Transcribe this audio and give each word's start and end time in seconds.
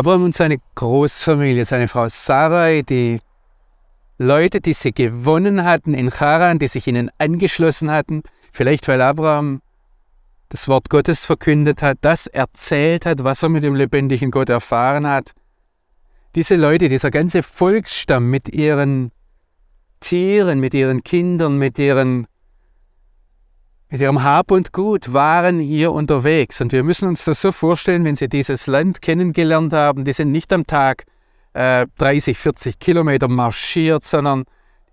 Abraham 0.00 0.24
und 0.24 0.34
seine 0.34 0.56
Großfamilie, 0.76 1.66
seine 1.66 1.86
Frau 1.86 2.08
Sarai, 2.08 2.80
die 2.88 3.20
Leute, 4.16 4.62
die 4.62 4.72
sie 4.72 4.92
gewonnen 4.92 5.62
hatten 5.62 5.92
in 5.92 6.10
Charan, 6.10 6.58
die 6.58 6.68
sich 6.68 6.86
ihnen 6.86 7.10
angeschlossen 7.18 7.90
hatten, 7.90 8.22
vielleicht 8.50 8.88
weil 8.88 9.02
Abraham 9.02 9.60
das 10.48 10.68
Wort 10.68 10.88
Gottes 10.88 11.26
verkündet 11.26 11.82
hat, 11.82 11.98
das 12.00 12.26
erzählt 12.26 13.04
hat, 13.04 13.24
was 13.24 13.42
er 13.42 13.50
mit 13.50 13.62
dem 13.62 13.74
lebendigen 13.74 14.30
Gott 14.30 14.48
erfahren 14.48 15.06
hat. 15.06 15.32
Diese 16.34 16.56
Leute, 16.56 16.88
dieser 16.88 17.10
ganze 17.10 17.42
Volksstamm 17.42 18.30
mit 18.30 18.48
ihren 18.48 19.12
Tieren, 20.00 20.60
mit 20.60 20.72
ihren 20.72 21.04
Kindern, 21.04 21.58
mit 21.58 21.78
ihren 21.78 22.26
mit 23.90 24.00
ihrem 24.00 24.22
Hab 24.22 24.52
und 24.52 24.72
Gut 24.72 25.12
waren 25.12 25.58
hier 25.58 25.92
unterwegs. 25.92 26.60
Und 26.60 26.72
wir 26.72 26.84
müssen 26.84 27.08
uns 27.08 27.24
das 27.24 27.40
so 27.40 27.50
vorstellen, 27.50 28.04
wenn 28.04 28.14
sie 28.14 28.28
dieses 28.28 28.68
Land 28.68 29.02
kennengelernt 29.02 29.72
haben, 29.72 30.04
die 30.04 30.12
sind 30.12 30.30
nicht 30.30 30.52
am 30.52 30.66
Tag 30.66 31.04
äh, 31.54 31.86
30, 31.98 32.38
40 32.38 32.78
Kilometer 32.78 33.26
marschiert, 33.26 34.04
sondern 34.04 34.44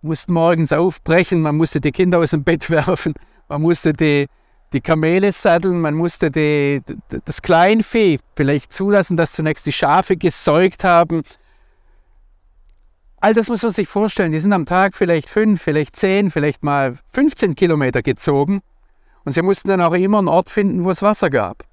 mussten 0.02 0.34
morgens 0.34 0.73
aufbrechen, 0.73 1.42
man 1.42 1.58
musste 1.58 1.80
die 1.80 1.92
Kinder 1.92 2.20
aus 2.20 2.32
dem 2.32 2.44
Bett 2.44 2.70
werfen, 2.72 3.14
man 3.48 3.62
musste 3.62 3.94
die, 3.94 4.28
die 4.73 4.82
Kamele 4.82 5.32
satteln, 5.32 5.80
man 5.80 5.94
musste 5.94 6.32
die, 6.32 6.82
das 7.26 7.42
Kleinvieh 7.44 8.20
vielleicht 8.36 8.73
zulassen, 8.73 9.16
dass 9.16 9.34
zunächst 9.34 9.68
die 9.68 9.72
Schafe 9.72 10.18
gesäugt 10.18 10.84
haben. 10.84 11.22
All 13.20 13.34
das 13.34 13.50
muss 13.50 13.64
man 13.64 13.72
sich 13.72 13.88
vorstellen. 13.88 14.32
Die 14.32 14.40
sind 14.40 14.54
am 14.54 14.66
Tag 14.66 14.95
vielleicht 14.95 15.30
fünf, 15.30 15.62
vielleicht 15.62 15.95
zehn, 15.95 16.30
vielleicht 16.30 16.64
mal 16.64 16.98
15 17.14 17.56
Kilometer 17.56 18.02
gezogen. 18.02 18.62
Und 19.28 19.33
sie 19.33 19.42
mussten 19.42 19.67
dann 19.67 19.81
auch 19.81 19.92
immer 19.92 20.20
einen 20.20 20.30
Ort 20.30 20.50
finden, 20.50 20.86
wo 20.86 20.89
es 20.89 21.02
Wasser 21.02 21.30
gab. 21.30 21.66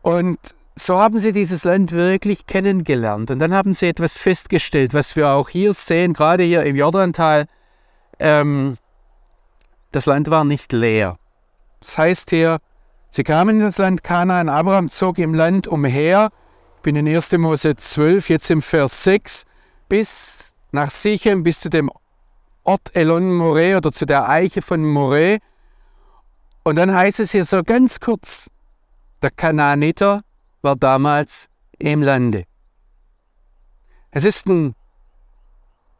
Und 0.00 0.38
so 0.74 0.98
haben 0.98 1.18
sie 1.18 1.32
dieses 1.32 1.64
Land 1.64 1.92
wirklich 1.92 2.46
kennengelernt. 2.46 3.30
Und 3.30 3.40
dann 3.40 3.52
haben 3.52 3.74
sie 3.74 3.88
etwas 3.88 4.16
festgestellt, 4.16 4.94
was 4.94 5.16
wir 5.16 5.28
auch 5.28 5.50
hier 5.50 5.74
sehen, 5.74 6.14
gerade 6.14 6.44
hier 6.44 6.62
im 6.62 6.76
Jordantal. 6.76 7.44
Ähm, 8.18 8.78
das 9.90 10.06
Land 10.06 10.30
war 10.30 10.46
nicht 10.46 10.72
leer. 10.72 11.18
Das 11.80 11.98
heißt 11.98 12.30
hier, 12.30 12.56
sie 13.10 13.22
kamen 13.22 13.56
in 13.56 13.62
das 13.62 13.76
Land 13.76 14.02
Kanaan, 14.02 14.48
Abraham 14.48 14.88
zog 14.88 15.18
im 15.18 15.34
Land 15.34 15.68
umher, 15.68 16.30
ich 16.76 16.82
bin 16.84 16.96
in 16.96 17.06
1. 17.06 17.32
Mose 17.32 17.76
12, 17.76 18.30
jetzt 18.30 18.50
im 18.50 18.62
Vers 18.62 19.04
6, 19.04 19.44
bis 19.90 20.54
nach 20.70 20.90
Sichem, 20.90 21.42
bis 21.42 21.60
zu 21.60 21.68
dem 21.68 21.90
Ort 22.64 22.96
Elon 22.96 23.34
Moreh 23.34 23.74
oder 23.74 23.92
zu 23.92 24.06
der 24.06 24.26
Eiche 24.30 24.62
von 24.62 24.82
Moreh. 24.86 25.40
Und 26.64 26.76
dann 26.76 26.94
heißt 26.94 27.20
es 27.20 27.32
hier 27.32 27.44
so 27.44 27.62
ganz 27.62 27.98
kurz, 27.98 28.48
der 29.20 29.30
Kanaaniter 29.30 30.22
war 30.62 30.76
damals 30.76 31.48
im 31.78 32.02
Lande. 32.02 32.44
Es 34.10 34.24
ist 34.24 34.46
ein 34.46 34.74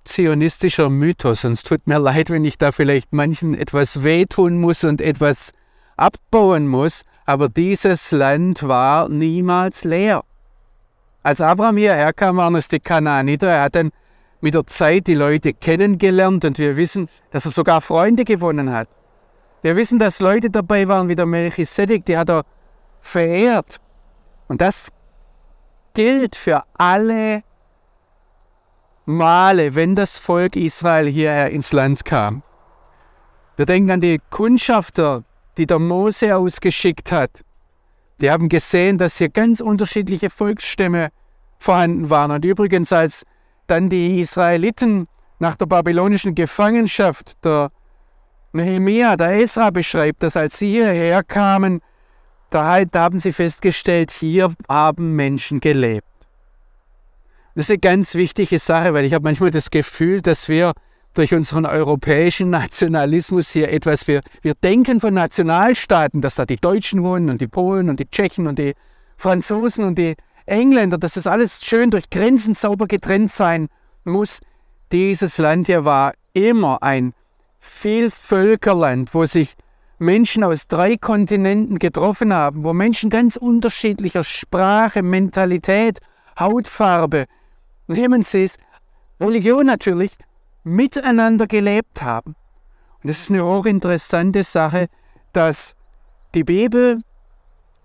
zionistischer 0.04 0.90
Mythos 0.90 1.44
und 1.44 1.52
es 1.52 1.62
tut 1.62 1.86
mir 1.86 1.98
leid, 1.98 2.30
wenn 2.30 2.44
ich 2.44 2.58
da 2.58 2.72
vielleicht 2.72 3.12
manchen 3.12 3.54
etwas 3.54 4.02
wehtun 4.02 4.60
muss 4.60 4.84
und 4.84 5.00
etwas 5.00 5.52
abbauen 5.96 6.68
muss, 6.68 7.02
aber 7.24 7.48
dieses 7.48 8.10
Land 8.10 8.62
war 8.66 9.08
niemals 9.08 9.84
leer. 9.84 10.24
Als 11.22 11.40
Abraham 11.40 11.76
hierher 11.76 12.12
kam, 12.12 12.36
waren 12.36 12.56
es 12.56 12.66
die 12.68 12.80
Kanaaniter. 12.80 13.48
Er 13.48 13.62
hat 13.62 13.76
dann 13.76 13.92
mit 14.40 14.54
der 14.54 14.66
Zeit 14.66 15.06
die 15.06 15.14
Leute 15.14 15.54
kennengelernt 15.54 16.44
und 16.44 16.58
wir 16.58 16.76
wissen, 16.76 17.08
dass 17.30 17.44
er 17.44 17.52
sogar 17.52 17.80
Freunde 17.80 18.24
gewonnen 18.24 18.72
hat. 18.72 18.88
Wir 19.62 19.76
wissen, 19.76 19.98
dass 19.98 20.20
Leute 20.20 20.50
dabei 20.50 20.88
waren 20.88 21.08
wie 21.08 21.14
der 21.14 21.26
Melchisedek, 21.26 22.04
die 22.04 22.18
hat 22.18 22.28
er 22.28 22.44
verehrt. 23.00 23.80
Und 24.48 24.60
das 24.60 24.90
gilt 25.94 26.36
für 26.36 26.64
alle 26.74 27.42
Male, 29.04 29.74
wenn 29.74 29.96
das 29.96 30.18
Volk 30.18 30.56
Israel 30.56 31.08
hierher 31.08 31.50
ins 31.50 31.72
Land 31.72 32.04
kam. 32.04 32.42
Wir 33.56 33.66
denken 33.66 33.90
an 33.90 34.00
die 34.00 34.20
Kundschafter, 34.30 35.24
die 35.58 35.66
der 35.66 35.78
Mose 35.78 36.36
ausgeschickt 36.36 37.12
hat. 37.12 37.42
Die 38.20 38.30
haben 38.30 38.48
gesehen, 38.48 38.98
dass 38.98 39.18
hier 39.18 39.28
ganz 39.28 39.60
unterschiedliche 39.60 40.30
Volksstämme 40.30 41.10
vorhanden 41.58 42.10
waren. 42.10 42.30
Und 42.30 42.44
übrigens, 42.44 42.92
als 42.92 43.24
dann 43.66 43.90
die 43.90 44.20
Israeliten 44.20 45.06
nach 45.38 45.56
der 45.56 45.66
babylonischen 45.66 46.34
Gefangenschaft, 46.34 47.44
der 47.44 47.70
Nehemia, 48.52 49.16
der 49.16 49.40
Esra 49.40 49.70
beschreibt, 49.70 50.22
dass 50.22 50.36
als 50.36 50.58
sie 50.58 50.68
hierher 50.68 51.22
kamen, 51.22 51.80
da, 52.50 52.84
da 52.84 53.00
haben 53.00 53.18
sie 53.18 53.32
festgestellt, 53.32 54.10
hier 54.10 54.52
haben 54.68 55.16
Menschen 55.16 55.60
gelebt. 55.60 56.06
Das 57.54 57.66
ist 57.66 57.70
eine 57.70 57.78
ganz 57.78 58.14
wichtige 58.14 58.58
Sache, 58.58 58.94
weil 58.94 59.04
ich 59.04 59.14
habe 59.14 59.24
manchmal 59.24 59.50
das 59.50 59.70
Gefühl, 59.70 60.20
dass 60.20 60.48
wir 60.48 60.72
durch 61.14 61.34
unseren 61.34 61.66
europäischen 61.66 62.50
Nationalismus 62.50 63.50
hier 63.50 63.70
etwas, 63.70 64.08
wir, 64.08 64.20
wir 64.40 64.54
denken 64.54 65.00
von 65.00 65.12
Nationalstaaten, 65.14 66.22
dass 66.22 66.36
da 66.36 66.46
die 66.46 66.56
Deutschen 66.56 67.02
wohnen 67.02 67.28
und 67.28 67.40
die 67.40 67.48
Polen 67.48 67.90
und 67.90 68.00
die 68.00 68.08
Tschechen 68.08 68.46
und 68.46 68.58
die 68.58 68.74
Franzosen 69.16 69.84
und 69.84 69.98
die 69.98 70.14
Engländer, 70.46 70.98
dass 70.98 71.14
das 71.14 71.26
alles 71.26 71.64
schön 71.64 71.90
durch 71.90 72.10
Grenzen 72.10 72.54
sauber 72.54 72.86
getrennt 72.86 73.30
sein 73.30 73.68
muss. 74.04 74.40
Dieses 74.90 75.38
Land 75.38 75.66
hier 75.66 75.84
war 75.84 76.12
immer 76.32 76.82
ein 76.82 77.12
Vielvölkerland, 77.64 79.14
wo 79.14 79.24
sich 79.24 79.54
Menschen 79.98 80.42
aus 80.42 80.66
drei 80.66 80.96
Kontinenten 80.96 81.78
getroffen 81.78 82.34
haben, 82.34 82.64
wo 82.64 82.72
Menschen 82.72 83.08
ganz 83.08 83.36
unterschiedlicher 83.36 84.24
Sprache, 84.24 85.00
Mentalität, 85.04 86.00
Hautfarbe, 86.36 87.26
nehmen 87.86 88.24
Sie 88.24 88.42
es, 88.42 88.56
Religion 89.20 89.66
natürlich, 89.66 90.16
miteinander 90.64 91.46
gelebt 91.46 92.02
haben. 92.02 92.34
Und 93.02 93.08
das 93.08 93.20
ist 93.20 93.30
eine 93.30 93.44
hochinteressante 93.44 94.42
Sache, 94.42 94.88
dass 95.32 95.74
die 96.34 96.42
Bibel 96.42 97.00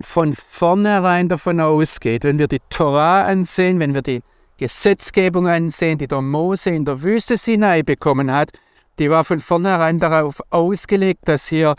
von 0.01 0.33
vornherein 0.33 1.29
davon 1.29 1.59
ausgeht, 1.59 2.23
wenn 2.23 2.39
wir 2.39 2.47
die 2.47 2.61
Torah 2.71 3.25
ansehen, 3.25 3.79
wenn 3.79 3.93
wir 3.93 4.01
die 4.01 4.23
Gesetzgebung 4.57 5.47
ansehen, 5.47 5.99
die 5.99 6.07
der 6.07 6.23
Mose 6.23 6.71
in 6.71 6.83
der 6.83 7.03
Wüste 7.03 7.37
Sinai 7.37 7.83
bekommen 7.83 8.31
hat, 8.31 8.53
die 8.99 9.09
war 9.09 9.23
von 9.23 9.39
vornherein 9.39 9.99
darauf 9.99 10.41
ausgelegt, 10.49 11.27
dass 11.27 11.47
hier 11.47 11.75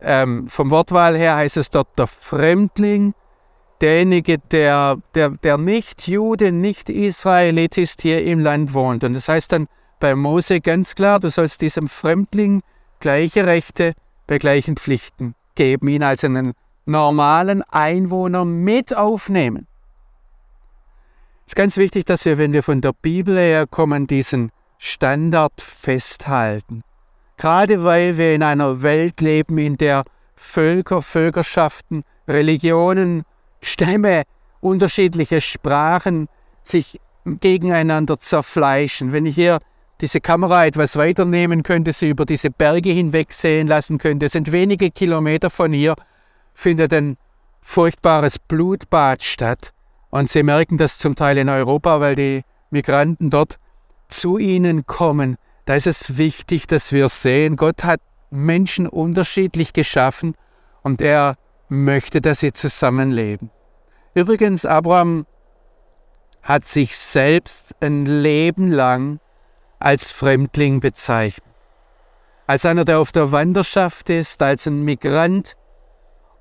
ähm, 0.00 0.48
vom 0.48 0.70
Wortwahl 0.70 1.16
her 1.16 1.36
heißt 1.36 1.56
es 1.56 1.70
dort 1.70 1.98
der 1.98 2.06
Fremdling, 2.06 3.14
derjenige, 3.80 4.38
der, 4.38 4.98
der, 5.14 5.30
der 5.30 5.58
nicht 5.58 6.06
Jude, 6.08 6.52
nicht 6.52 6.88
Israelit 6.90 7.78
ist, 7.78 8.02
hier 8.02 8.24
im 8.24 8.40
Land 8.40 8.74
wohnt. 8.74 9.04
Und 9.04 9.14
das 9.14 9.28
heißt 9.28 9.52
dann 9.52 9.66
bei 10.00 10.14
Mose 10.14 10.60
ganz 10.60 10.94
klar, 10.94 11.20
du 11.20 11.30
sollst 11.30 11.60
diesem 11.60 11.88
Fremdling 11.88 12.62
gleiche 13.00 13.46
Rechte 13.46 13.94
bei 14.26 14.38
gleichen 14.38 14.76
Pflichten 14.76 15.34
geben, 15.54 15.88
ihn 15.88 16.02
als 16.02 16.24
einen 16.24 16.54
normalen 16.86 17.62
Einwohner 17.62 18.44
mit 18.44 18.96
aufnehmen. 18.96 19.66
Es 21.46 21.52
ist 21.52 21.56
ganz 21.56 21.76
wichtig, 21.76 22.04
dass 22.04 22.24
wir, 22.24 22.38
wenn 22.38 22.52
wir 22.52 22.62
von 22.62 22.80
der 22.80 22.92
Bibel 22.92 23.36
her 23.36 23.66
kommen, 23.66 24.06
diesen 24.06 24.50
Standard 24.78 25.60
festhalten. 25.60 26.82
Gerade 27.36 27.84
weil 27.84 28.16
wir 28.16 28.34
in 28.34 28.42
einer 28.42 28.82
Welt 28.82 29.20
leben, 29.20 29.58
in 29.58 29.76
der 29.76 30.04
Völker, 30.34 31.02
Völkerschaften, 31.02 32.04
Religionen, 32.26 33.24
Stämme, 33.60 34.22
unterschiedliche 34.60 35.40
Sprachen 35.40 36.28
sich 36.62 37.00
gegeneinander 37.24 38.18
zerfleischen. 38.18 39.12
Wenn 39.12 39.26
ich 39.26 39.34
hier 39.34 39.58
diese 40.00 40.20
Kamera 40.20 40.66
etwas 40.66 40.96
weiternehmen 40.96 41.62
könnte, 41.62 41.92
sie 41.92 42.08
über 42.08 42.24
diese 42.24 42.50
Berge 42.50 42.90
hinweg 42.90 43.32
sehen 43.32 43.66
lassen 43.66 43.98
könnte, 43.98 44.28
sind 44.28 44.52
wenige 44.52 44.90
Kilometer 44.90 45.50
von 45.50 45.72
hier, 45.72 45.96
findet 46.54 46.92
ein 46.92 47.16
furchtbares 47.60 48.38
Blutbad 48.38 49.22
statt. 49.22 49.72
Und 50.10 50.30
Sie 50.30 50.42
merken 50.42 50.78
das 50.78 50.98
zum 50.98 51.14
Teil 51.16 51.36
in 51.36 51.48
Europa, 51.48 52.00
weil 52.00 52.14
die 52.14 52.42
Migranten 52.70 53.28
dort 53.28 53.58
zu 54.08 54.38
Ihnen 54.38 54.86
kommen 54.86 55.36
da 55.68 55.74
ist 55.74 55.86
es 55.86 56.16
wichtig, 56.16 56.66
dass 56.66 56.94
wir 56.94 57.10
sehen, 57.10 57.56
Gott 57.56 57.84
hat 57.84 58.00
Menschen 58.30 58.88
unterschiedlich 58.88 59.74
geschaffen 59.74 60.34
und 60.82 61.02
er 61.02 61.36
möchte, 61.68 62.22
dass 62.22 62.40
sie 62.40 62.54
zusammenleben. 62.54 63.50
Übrigens, 64.14 64.64
Abraham 64.64 65.26
hat 66.40 66.64
sich 66.64 66.96
selbst 66.96 67.76
ein 67.82 68.06
Leben 68.06 68.72
lang 68.72 69.20
als 69.78 70.10
Fremdling 70.10 70.80
bezeichnet. 70.80 71.54
Als 72.46 72.64
einer, 72.64 72.86
der 72.86 73.00
auf 73.00 73.12
der 73.12 73.30
Wanderschaft 73.30 74.08
ist, 74.08 74.40
als 74.40 74.66
ein 74.66 74.84
Migrant. 74.84 75.54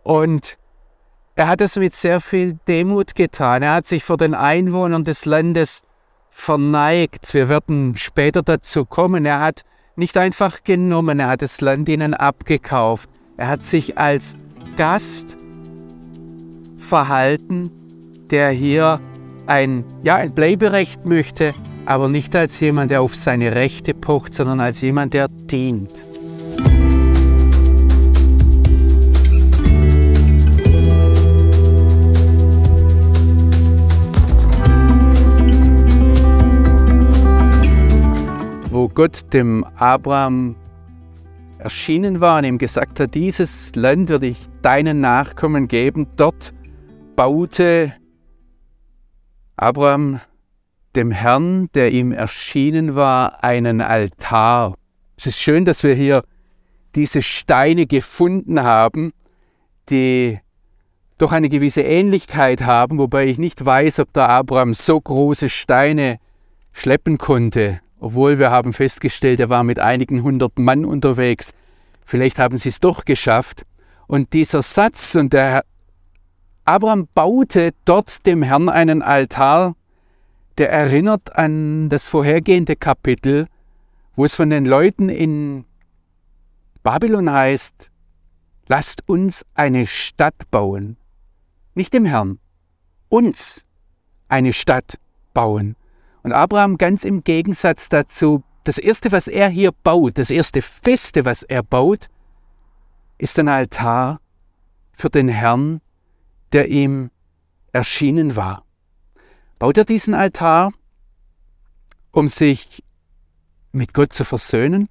Und 0.03 0.57
er 1.35 1.49
hat 1.49 1.59
es 1.59 1.75
mit 1.75 1.93
sehr 1.93 2.21
viel 2.21 2.57
Demut 2.65 3.13
getan. 3.13 3.61
Er 3.61 3.73
hat 3.73 3.87
sich 3.87 4.05
vor 4.05 4.15
den 4.15 4.33
Einwohnern 4.33 5.03
des 5.03 5.25
Landes 5.25 5.81
verneigt. 6.29 7.33
Wir 7.33 7.50
werden 7.50 7.95
später 7.95 8.41
dazu 8.41 8.85
kommen. 8.85 9.25
Er 9.25 9.41
hat 9.41 9.63
nicht 9.95 10.18
einfach 10.18 10.63
genommen, 10.63 11.19
er 11.19 11.29
hat 11.29 11.41
das 11.41 11.62
Land 11.62 11.89
ihnen 11.89 12.13
abgekauft. 12.13 13.09
Er 13.38 13.47
hat 13.47 13.65
sich 13.65 13.97
als 13.97 14.38
Gast 14.77 15.38
verhalten 16.77 17.71
der 18.29 18.50
hier 18.50 19.00
ein, 19.45 19.85
ja, 20.03 20.15
ein 20.15 20.33
Bleiberecht 20.33 21.06
möchte, 21.06 21.53
aber 21.85 22.09
nicht 22.09 22.35
als 22.35 22.59
jemand, 22.59 22.91
der 22.91 23.01
auf 23.01 23.15
seine 23.15 23.56
Rechte 23.56 23.94
pocht, 23.94 24.33
sondern 24.33 24.59
als 24.59 24.81
jemand, 24.81 25.13
der 25.13 25.27
dient. 25.29 26.06
Gott 38.97 39.31
dem 39.31 39.63
Abraham 39.75 40.55
erschienen 41.59 42.19
war 42.19 42.39
und 42.39 42.45
ihm 42.45 42.57
gesagt 42.57 42.99
hat, 42.99 43.13
dieses 43.13 43.75
Land 43.75 44.09
würde 44.09 44.25
ich 44.25 44.39
deinen 44.63 45.01
Nachkommen 45.01 45.67
geben, 45.67 46.07
dort 46.15 46.51
baute 47.15 47.94
Abraham 49.55 50.19
dem 50.95 51.11
Herrn, 51.11 51.69
der 51.75 51.91
ihm 51.91 52.11
erschienen 52.11 52.95
war, 52.95 53.44
einen 53.44 53.81
Altar. 53.81 54.73
Es 55.15 55.27
ist 55.27 55.39
schön, 55.39 55.63
dass 55.63 55.83
wir 55.83 55.93
hier 55.93 56.23
diese 56.95 57.21
Steine 57.21 57.85
gefunden 57.85 58.63
haben, 58.63 59.11
die 59.91 60.39
doch 61.19 61.33
eine 61.33 61.50
gewisse 61.50 61.83
Ähnlichkeit 61.83 62.63
haben, 62.63 62.97
wobei 62.97 63.27
ich 63.27 63.38
nicht 63.38 63.63
weiß, 63.63 64.00
ob 64.00 64.11
der 64.13 64.27
Abraham 64.27 64.73
so 64.73 65.00
große 65.00 65.50
Steine 65.50 66.17
schleppen 66.71 67.19
konnte, 67.19 67.81
obwohl 67.99 68.39
wir 68.39 68.51
haben 68.51 68.73
festgestellt, 68.73 69.39
er 69.39 69.49
war 69.49 69.63
mit 69.63 69.79
einigen 69.79 70.23
hundert 70.23 70.59
Mann 70.59 70.85
unterwegs. 70.85 71.53
Vielleicht 72.05 72.39
haben 72.39 72.57
sie 72.57 72.69
es 72.69 72.79
doch 72.79 73.05
geschafft. 73.05 73.65
Und 74.07 74.33
dieser 74.33 74.61
Satz, 74.61 75.15
und 75.15 75.33
der 75.33 75.63
Abraham 76.65 77.07
baute 77.13 77.71
dort 77.85 78.25
dem 78.25 78.44
Herrn 78.44 78.69
einen 78.69 79.01
Altar, 79.01 79.75
der 80.57 80.71
erinnert 80.71 81.35
an 81.35 81.89
das 81.89 82.07
vorhergehende 82.07 82.75
Kapitel, 82.75 83.47
wo 84.15 84.25
es 84.25 84.33
von 84.33 84.50
den 84.50 84.65
Leuten 84.65 85.09
in 85.09 85.65
Babylon 86.83 87.31
heißt, 87.31 87.91
lasst 88.67 89.03
uns 89.07 89.45
eine 89.53 89.85
Stadt 89.85 90.50
bauen. 90.51 90.97
Nicht 91.75 91.93
dem 91.93 92.05
Herrn, 92.05 92.39
uns 93.09 93.65
eine 94.29 94.53
Stadt 94.53 94.97
bauen. 95.33 95.75
Und 96.27 96.33
Abraham 96.33 96.77
ganz 96.77 97.06
im 97.06 97.24
Gegensatz 97.24 97.88
dazu, 97.88 98.44
das 98.65 98.77
Erste, 98.77 99.13
was 99.13 99.29
er 99.29 99.47
hier 99.47 99.71
baut, 99.71 100.18
das 100.18 100.29
erste 100.29 100.62
Feste, 100.62 101.24
was 101.24 101.41
er 101.41 101.63
baut, 101.63 102.09
ist 103.18 103.39
ein 103.39 103.47
Altar 103.47 104.19
für 104.91 105.09
den 105.09 105.29
Herrn, 105.29 105.79
der 106.51 106.68
ihm 106.68 107.12
erschienen 107.71 108.35
war. 108.35 108.65
Baut 109.57 109.77
er 109.77 109.85
diesen 109.85 110.13
Altar, 110.13 110.74
um 112.12 112.27
sich 112.27 112.83
mit 113.71 113.94
Gott 113.94 114.12
zu 114.12 114.25
versöhnen? 114.25 114.89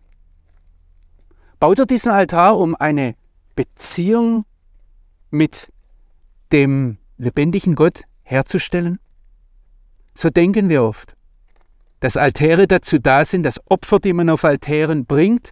Baut 1.61 1.79
er 1.79 1.85
diesen 1.85 2.13
Altar, 2.13 2.57
um 2.57 2.75
eine 2.75 3.15
Beziehung 3.55 4.47
mit 5.31 5.71
dem 6.51 6.97
lebendigen 7.19 7.75
Gott 7.75 8.05
herzustellen? 8.23 8.99
So 10.15 10.31
denken 10.31 10.71
wir 10.71 10.83
oft, 10.83 11.16
dass 12.01 12.17
Altäre 12.17 12.67
dazu 12.67 12.99
da 12.99 13.25
sind, 13.25 13.43
dass 13.43 13.61
Opfer, 13.67 13.99
die 13.99 14.13
man 14.13 14.31
auf 14.31 14.45
Altären 14.45 15.07
bringt, 15.07 15.51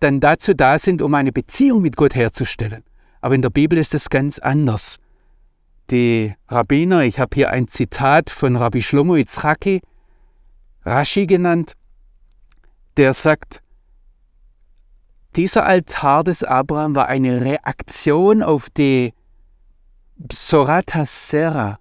dann 0.00 0.20
dazu 0.20 0.54
da 0.54 0.78
sind, 0.78 1.02
um 1.02 1.14
eine 1.14 1.32
Beziehung 1.32 1.82
mit 1.82 1.96
Gott 1.96 2.14
herzustellen. 2.14 2.82
Aber 3.20 3.34
in 3.34 3.42
der 3.42 3.50
Bibel 3.50 3.78
ist 3.78 3.94
es 3.94 4.10
ganz 4.10 4.38
anders 4.38 4.98
die 5.92 6.34
Rabbiner, 6.48 7.02
ich 7.02 7.20
habe 7.20 7.34
hier 7.34 7.50
ein 7.50 7.68
Zitat 7.68 8.30
von 8.30 8.56
Rabbi 8.56 8.82
Shlomo 8.82 9.16
Yitzchaki, 9.16 9.82
Rashi 10.84 11.26
genannt, 11.26 11.74
der 12.96 13.14
sagt, 13.14 13.62
dieser 15.36 15.64
Altar 15.64 16.24
des 16.24 16.44
Abraham 16.44 16.94
war 16.94 17.08
eine 17.08 17.40
Reaktion 17.42 18.42
auf 18.42 18.68
die 18.70 19.14
Psorat 20.28 20.94
Hasera. 20.94 21.78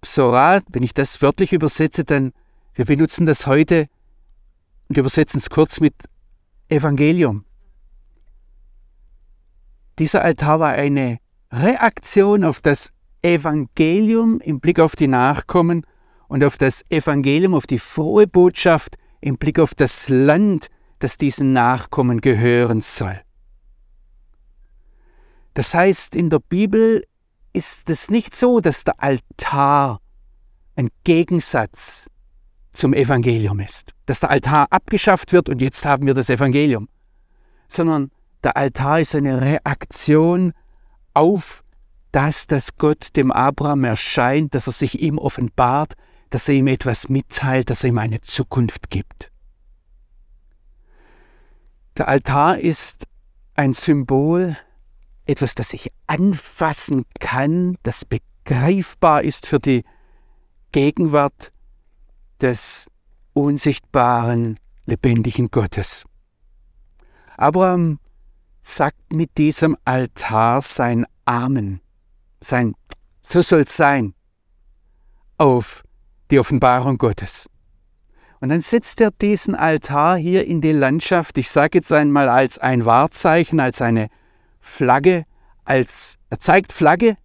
Psorat, 0.00 0.64
wenn 0.70 0.82
ich 0.82 0.94
das 0.94 1.20
wörtlich 1.20 1.52
übersetze, 1.52 2.04
dann, 2.04 2.32
wir 2.80 2.86
benutzen 2.86 3.26
das 3.26 3.46
heute 3.46 3.90
und 4.88 4.96
übersetzen 4.96 5.36
es 5.36 5.50
kurz 5.50 5.80
mit 5.80 5.92
Evangelium. 6.70 7.44
Dieser 9.98 10.22
Altar 10.22 10.60
war 10.60 10.70
eine 10.70 11.18
Reaktion 11.52 12.42
auf 12.42 12.62
das 12.62 12.90
Evangelium 13.20 14.40
im 14.40 14.60
Blick 14.60 14.80
auf 14.80 14.96
die 14.96 15.08
Nachkommen 15.08 15.84
und 16.28 16.42
auf 16.42 16.56
das 16.56 16.82
Evangelium, 16.88 17.52
auf 17.52 17.66
die 17.66 17.78
frohe 17.78 18.26
Botschaft 18.26 18.96
im 19.20 19.36
Blick 19.36 19.58
auf 19.58 19.74
das 19.74 20.08
Land, 20.08 20.68
das 21.00 21.18
diesen 21.18 21.52
Nachkommen 21.52 22.22
gehören 22.22 22.80
soll. 22.80 23.20
Das 25.52 25.74
heißt, 25.74 26.16
in 26.16 26.30
der 26.30 26.38
Bibel 26.38 27.04
ist 27.52 27.90
es 27.90 28.08
nicht 28.08 28.34
so, 28.34 28.60
dass 28.60 28.84
der 28.84 29.02
Altar 29.02 30.00
ein 30.76 30.88
Gegensatz 31.04 32.08
zum 32.72 32.94
Evangelium 32.94 33.60
ist, 33.60 33.92
dass 34.06 34.20
der 34.20 34.30
Altar 34.30 34.68
abgeschafft 34.70 35.32
wird 35.32 35.48
und 35.48 35.60
jetzt 35.60 35.84
haben 35.84 36.06
wir 36.06 36.14
das 36.14 36.30
Evangelium, 36.30 36.88
sondern 37.68 38.10
der 38.42 38.56
Altar 38.56 39.00
ist 39.00 39.14
eine 39.14 39.40
Reaktion 39.40 40.52
auf 41.14 41.64
das, 42.12 42.46
dass 42.46 42.76
Gott 42.76 43.16
dem 43.16 43.30
Abraham 43.30 43.84
erscheint, 43.84 44.54
dass 44.54 44.66
er 44.66 44.72
sich 44.72 45.00
ihm 45.00 45.18
offenbart, 45.18 45.94
dass 46.30 46.48
er 46.48 46.54
ihm 46.54 46.66
etwas 46.66 47.08
mitteilt, 47.08 47.70
dass 47.70 47.84
er 47.84 47.90
ihm 47.90 47.98
eine 47.98 48.20
Zukunft 48.20 48.90
gibt. 48.90 49.30
Der 51.96 52.08
Altar 52.08 52.58
ist 52.58 53.04
ein 53.54 53.74
Symbol, 53.74 54.56
etwas, 55.26 55.54
das 55.54 55.72
ich 55.74 55.92
anfassen 56.06 57.04
kann, 57.18 57.76
das 57.82 58.04
begreifbar 58.04 59.22
ist 59.22 59.46
für 59.46 59.60
die 59.60 59.84
Gegenwart 60.72 61.52
des 62.42 62.90
unsichtbaren, 63.32 64.58
lebendigen 64.86 65.50
Gottes. 65.50 66.04
Abraham 67.36 67.98
sagt 68.60 69.12
mit 69.12 69.38
diesem 69.38 69.76
Altar 69.84 70.60
sein 70.60 71.06
Amen 71.24 71.80
sein, 72.42 72.74
so 73.22 73.42
soll 73.42 73.60
es 73.60 73.76
sein, 73.76 74.14
auf 75.38 75.82
die 76.30 76.38
Offenbarung 76.38 76.98
Gottes. 76.98 77.48
Und 78.40 78.48
dann 78.48 78.62
setzt 78.62 79.00
er 79.00 79.10
diesen 79.10 79.54
Altar 79.54 80.16
hier 80.16 80.46
in 80.46 80.60
die 80.60 80.72
Landschaft, 80.72 81.36
ich 81.36 81.50
sage 81.50 81.78
jetzt 81.78 81.92
einmal 81.92 82.28
als 82.28 82.58
ein 82.58 82.86
Wahrzeichen, 82.86 83.60
als 83.60 83.82
eine 83.82 84.08
Flagge, 84.58 85.24
als, 85.64 86.16
er 86.30 86.40
zeigt 86.40 86.72
Flagge 86.72 87.16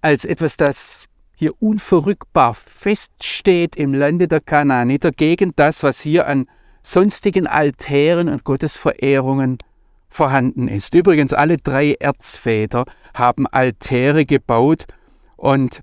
als 0.00 0.24
etwas, 0.24 0.56
das 0.56 1.06
hier 1.40 1.54
unverrückbar 1.58 2.52
feststeht 2.52 3.74
im 3.74 3.94
Lande 3.94 4.28
der 4.28 4.42
Kanaaniter 4.42 5.10
gegen 5.10 5.54
das, 5.56 5.82
was 5.82 5.98
hier 5.98 6.26
an 6.26 6.46
sonstigen 6.82 7.46
Altären 7.46 8.28
und 8.28 8.44
Gottesverehrungen 8.44 9.56
vorhanden 10.10 10.68
ist. 10.68 10.94
Übrigens, 10.94 11.32
alle 11.32 11.56
drei 11.56 11.94
Erzväter 11.94 12.84
haben 13.14 13.46
Altäre 13.46 14.26
gebaut 14.26 14.84
und 15.36 15.82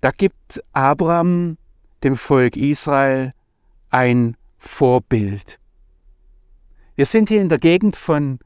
da 0.00 0.10
gibt 0.10 0.60
Abraham 0.72 1.56
dem 2.02 2.16
Volk 2.16 2.56
Israel 2.56 3.34
ein 3.90 4.36
Vorbild. 4.56 5.60
Wir 6.96 7.06
sind 7.06 7.28
hier 7.28 7.40
in 7.40 7.48
der 7.48 7.58
Gegend 7.58 7.94
von 7.94 8.40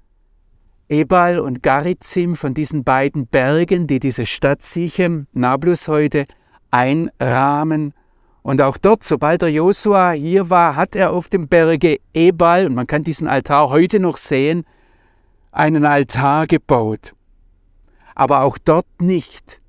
Ebal 0.92 1.38
und 1.38 1.62
Garizim, 1.62 2.36
von 2.36 2.52
diesen 2.52 2.84
beiden 2.84 3.26
Bergen, 3.26 3.86
die 3.86 3.98
diese 3.98 4.26
Stadt 4.26 4.62
Sichem, 4.62 5.26
Nablus 5.32 5.88
heute, 5.88 6.26
einrahmen. 6.70 7.94
Und 8.42 8.60
auch 8.60 8.76
dort, 8.76 9.02
sobald 9.02 9.40
der 9.40 9.50
Josua 9.50 10.10
hier 10.10 10.50
war, 10.50 10.76
hat 10.76 10.94
er 10.94 11.12
auf 11.12 11.30
dem 11.30 11.48
Berge 11.48 11.98
Ebal, 12.12 12.66
und 12.66 12.74
man 12.74 12.86
kann 12.86 13.04
diesen 13.04 13.26
Altar 13.26 13.70
heute 13.70 14.00
noch 14.00 14.18
sehen, 14.18 14.66
einen 15.50 15.86
Altar 15.86 16.46
gebaut. 16.46 17.14
Aber 18.14 18.42
auch 18.42 18.58
dort 18.58 19.00
nicht, 19.00 19.62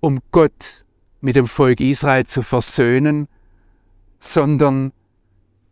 um 0.00 0.18
Gott 0.32 0.84
mit 1.22 1.34
dem 1.34 1.46
Volk 1.46 1.80
Israel 1.80 2.26
zu 2.26 2.42
versöhnen, 2.42 3.26
sondern, 4.18 4.92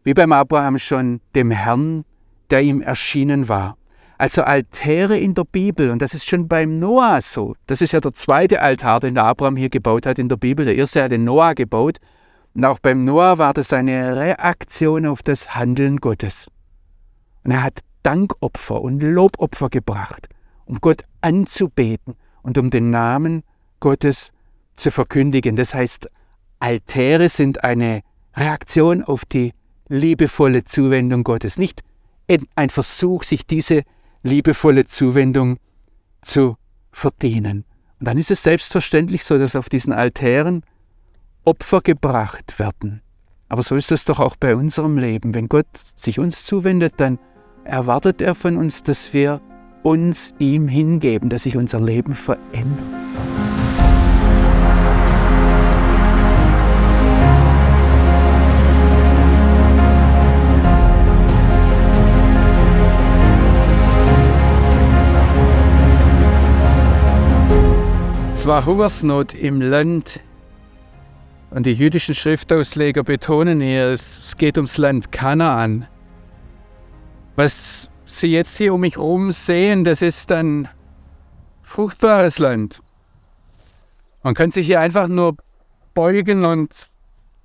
wie 0.05 0.15
beim 0.15 0.33
Abraham 0.33 0.79
schon, 0.79 1.21
dem 1.35 1.51
Herrn, 1.51 2.07
der 2.49 2.63
ihm 2.63 2.81
erschienen 2.81 3.51
war. 3.51 3.77
Also 4.21 4.43
Altäre 4.43 5.17
in 5.17 5.33
der 5.33 5.45
Bibel, 5.45 5.89
und 5.89 6.03
das 6.03 6.13
ist 6.13 6.29
schon 6.29 6.47
beim 6.47 6.79
Noah 6.79 7.23
so. 7.23 7.57
Das 7.67 7.81
ist 7.81 7.93
ja 7.93 8.01
der 8.01 8.13
zweite 8.13 8.61
Altar, 8.61 9.01
den 9.01 9.15
der 9.15 9.25
Abraham 9.25 9.57
hier 9.57 9.71
gebaut 9.71 10.05
hat 10.05 10.19
in 10.19 10.29
der 10.29 10.37
Bibel. 10.37 10.67
Der 10.67 10.77
erste 10.77 11.03
hat 11.03 11.11
den 11.11 11.25
Noah 11.25 11.55
gebaut. 11.55 11.97
Und 12.53 12.67
auch 12.67 12.79
beim 12.81 13.01
Noah 13.01 13.39
war 13.39 13.55
das 13.55 13.73
eine 13.73 14.19
Reaktion 14.19 15.07
auf 15.07 15.23
das 15.23 15.55
Handeln 15.55 15.97
Gottes. 15.97 16.51
Und 17.45 17.53
er 17.53 17.63
hat 17.63 17.81
Dankopfer 18.03 18.83
und 18.83 19.03
Lobopfer 19.03 19.71
gebracht, 19.71 20.29
um 20.67 20.83
Gott 20.83 21.03
anzubeten 21.23 22.15
und 22.43 22.59
um 22.59 22.69
den 22.69 22.91
Namen 22.91 23.43
Gottes 23.81 24.33
zu 24.77 24.91
verkündigen. 24.91 25.57
Das 25.57 25.73
heißt, 25.73 26.11
Altäre 26.59 27.31
sind 27.31 27.65
eine 27.65 28.03
Reaktion 28.37 29.03
auf 29.03 29.25
die 29.25 29.55
liebevolle 29.89 30.65
Zuwendung 30.65 31.25
Gottes, 31.25 31.57
nicht 31.57 31.81
ein 32.55 32.69
Versuch, 32.69 33.25
sich 33.25 33.47
diese 33.47 33.85
liebevolle 34.23 34.87
Zuwendung 34.87 35.59
zu 36.23 36.57
verdienen. 36.93 37.65
Und 37.99 38.09
dann 38.09 38.19
ist 38.19 38.31
es 38.31 38.43
selbstverständlich 38.43 39.25
so, 39.25 39.39
dass 39.39 39.57
auf 39.57 39.69
diesen 39.69 39.93
Altären 39.93 40.63
Opfer 41.45 41.81
gebracht 41.81 42.59
werden. 42.59 43.03
Aber 43.49 43.63
so 43.63 43.77
ist 43.77 43.91
es 43.91 44.05
doch 44.05 44.21
auch 44.21 44.37
bei 44.37 44.55
unserem 44.55 44.99
Leben. 44.99 45.35
Wenn 45.35 45.49
Gott 45.49 45.67
sich 45.75 46.19
uns 46.19 46.45
zuwendet, 46.45 46.95
dann 46.99 47.19
erwartet 47.65 48.21
er 48.21 48.35
von 48.35 48.57
uns, 48.57 48.83
dass 48.83 49.13
wir 49.13 49.41
uns 49.83 50.35
ihm 50.39 50.69
hingeben, 50.69 51.29
dass 51.29 51.45
sich 51.45 51.57
unser 51.57 51.81
Leben 51.81 52.15
verändert. 52.15 53.30
Es 68.41 68.47
war 68.47 68.65
Hungersnot 68.65 69.35
im 69.35 69.61
Land 69.61 70.21
und 71.51 71.67
die 71.67 71.75
jüdischen 71.75 72.15
Schriftausleger 72.15 73.03
betonen 73.03 73.61
hier, 73.61 73.89
es 73.89 74.35
geht 74.39 74.57
ums 74.57 74.79
Land 74.79 75.13
Kanaan. 75.13 75.87
Was 77.37 77.91
Sie 78.07 78.29
jetzt 78.29 78.57
hier 78.57 78.73
um 78.73 78.81
mich 78.81 78.97
herum 78.97 79.31
sehen, 79.31 79.85
das 79.85 80.01
ist 80.01 80.33
ein 80.33 80.69
fruchtbares 81.61 82.39
Land. 82.39 82.81
Man 84.23 84.33
kann 84.33 84.53
sich 84.53 84.65
hier 84.65 84.81
einfach 84.81 85.07
nur 85.07 85.37
beugen 85.93 86.47
und 86.47 86.89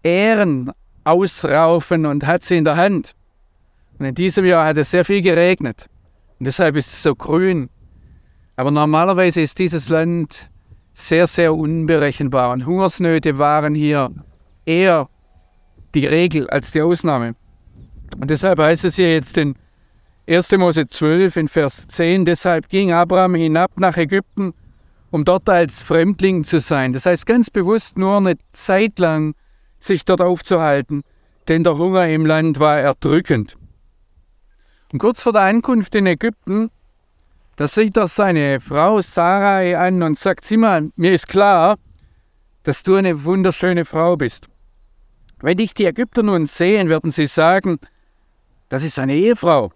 Ähren 0.01 0.71
ausraufen 1.03 2.05
und 2.05 2.25
hat 2.25 2.45
sie 2.45 2.55
in 2.55 2.63
der 2.63 2.77
Hand. 2.77 3.15
Und 3.99 4.05
in 4.05 4.15
diesem 4.15 4.45
Jahr 4.45 4.65
hat 4.65 4.77
es 4.77 4.91
sehr 4.91 5.03
viel 5.03 5.21
geregnet. 5.21 5.89
Und 6.39 6.45
deshalb 6.45 6.77
ist 6.77 6.93
es 6.93 7.03
so 7.03 7.15
grün. 7.15 7.69
Aber 8.55 8.71
normalerweise 8.71 9.41
ist 9.41 9.59
dieses 9.59 9.89
Land 9.89 10.49
sehr, 10.95 11.27
sehr 11.27 11.53
unberechenbar. 11.53 12.51
Und 12.51 12.65
Hungersnöte 12.65 13.37
waren 13.37 13.75
hier 13.75 14.11
eher 14.65 15.09
die 15.93 16.05
Regel 16.05 16.49
als 16.49 16.71
die 16.71 16.81
Ausnahme. 16.81 17.35
Und 18.19 18.31
deshalb 18.31 18.59
heißt 18.59 18.85
es 18.85 18.95
hier 18.95 19.13
jetzt 19.13 19.37
in 19.37 19.55
1. 20.27 20.53
Mose 20.53 20.87
12 20.87 21.35
in 21.35 21.47
Vers 21.47 21.87
10, 21.87 22.25
deshalb 22.25 22.69
ging 22.69 22.91
Abraham 22.91 23.35
hinab 23.35 23.77
nach 23.77 23.97
Ägypten, 23.97 24.53
um 25.11 25.23
dort 25.23 25.47
als 25.49 25.83
Fremdling 25.83 26.43
zu 26.43 26.59
sein. 26.59 26.93
Das 26.93 27.05
heißt 27.05 27.27
ganz 27.27 27.51
bewusst 27.51 27.97
nur 27.97 28.17
eine 28.17 28.35
Zeit 28.53 28.97
lang 28.97 29.35
sich 29.77 30.03
dort 30.05 30.21
aufzuhalten, 30.21 31.03
denn 31.47 31.63
der 31.63 31.77
Hunger 31.77 32.07
im 32.07 32.25
Land 32.25 32.59
war 32.59 32.79
erdrückend. 32.79 33.57
Und 34.91 34.99
kurz 34.99 35.21
vor 35.21 35.33
der 35.33 35.43
Ankunft 35.43 35.93
in 35.93 36.07
Ägypten 36.07 36.71
da 37.55 37.67
sieht 37.67 37.95
er 37.97 38.07
seine 38.07 38.59
Frau 38.59 39.01
Sarai 39.01 39.77
an 39.77 40.03
und 40.03 40.19
sagt, 40.19 40.45
sieh 40.45 40.57
mal, 40.57 40.89
mir 40.97 41.13
ist 41.13 41.27
klar, 41.27 41.77
dass 42.63 42.83
du 42.83 42.95
eine 42.95 43.23
wunderschöne 43.23 43.85
Frau 43.85 44.17
bist. 44.17 44.47
Wenn 45.39 45.57
dich 45.57 45.73
die 45.73 45.85
Ägypter 45.85 46.23
nun 46.23 46.47
sehen, 46.47 46.89
werden 46.89 47.11
sie 47.11 47.27
sagen, 47.27 47.79
das 48.69 48.83
ist 48.83 48.99
eine 48.99 49.15
Ehefrau. 49.15 49.71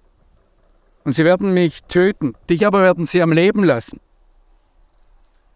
Und 1.06 1.14
sie 1.14 1.24
werden 1.24 1.54
mich 1.54 1.84
töten, 1.84 2.34
dich 2.50 2.66
aber 2.66 2.82
werden 2.82 3.06
sie 3.06 3.22
am 3.22 3.32
Leben 3.32 3.64
lassen. 3.64 4.00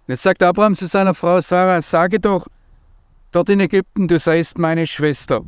Jetzt 0.07 0.23
sagt 0.23 0.43
Abraham 0.43 0.75
zu 0.75 0.87
seiner 0.87 1.13
Frau 1.13 1.41
Sarah, 1.41 1.81
sage 1.81 2.19
doch 2.19 2.47
dort 3.31 3.49
in 3.49 3.59
Ägypten, 3.59 4.07
du 4.07 4.19
seist 4.19 4.57
meine 4.57 4.85
Schwester, 4.85 5.41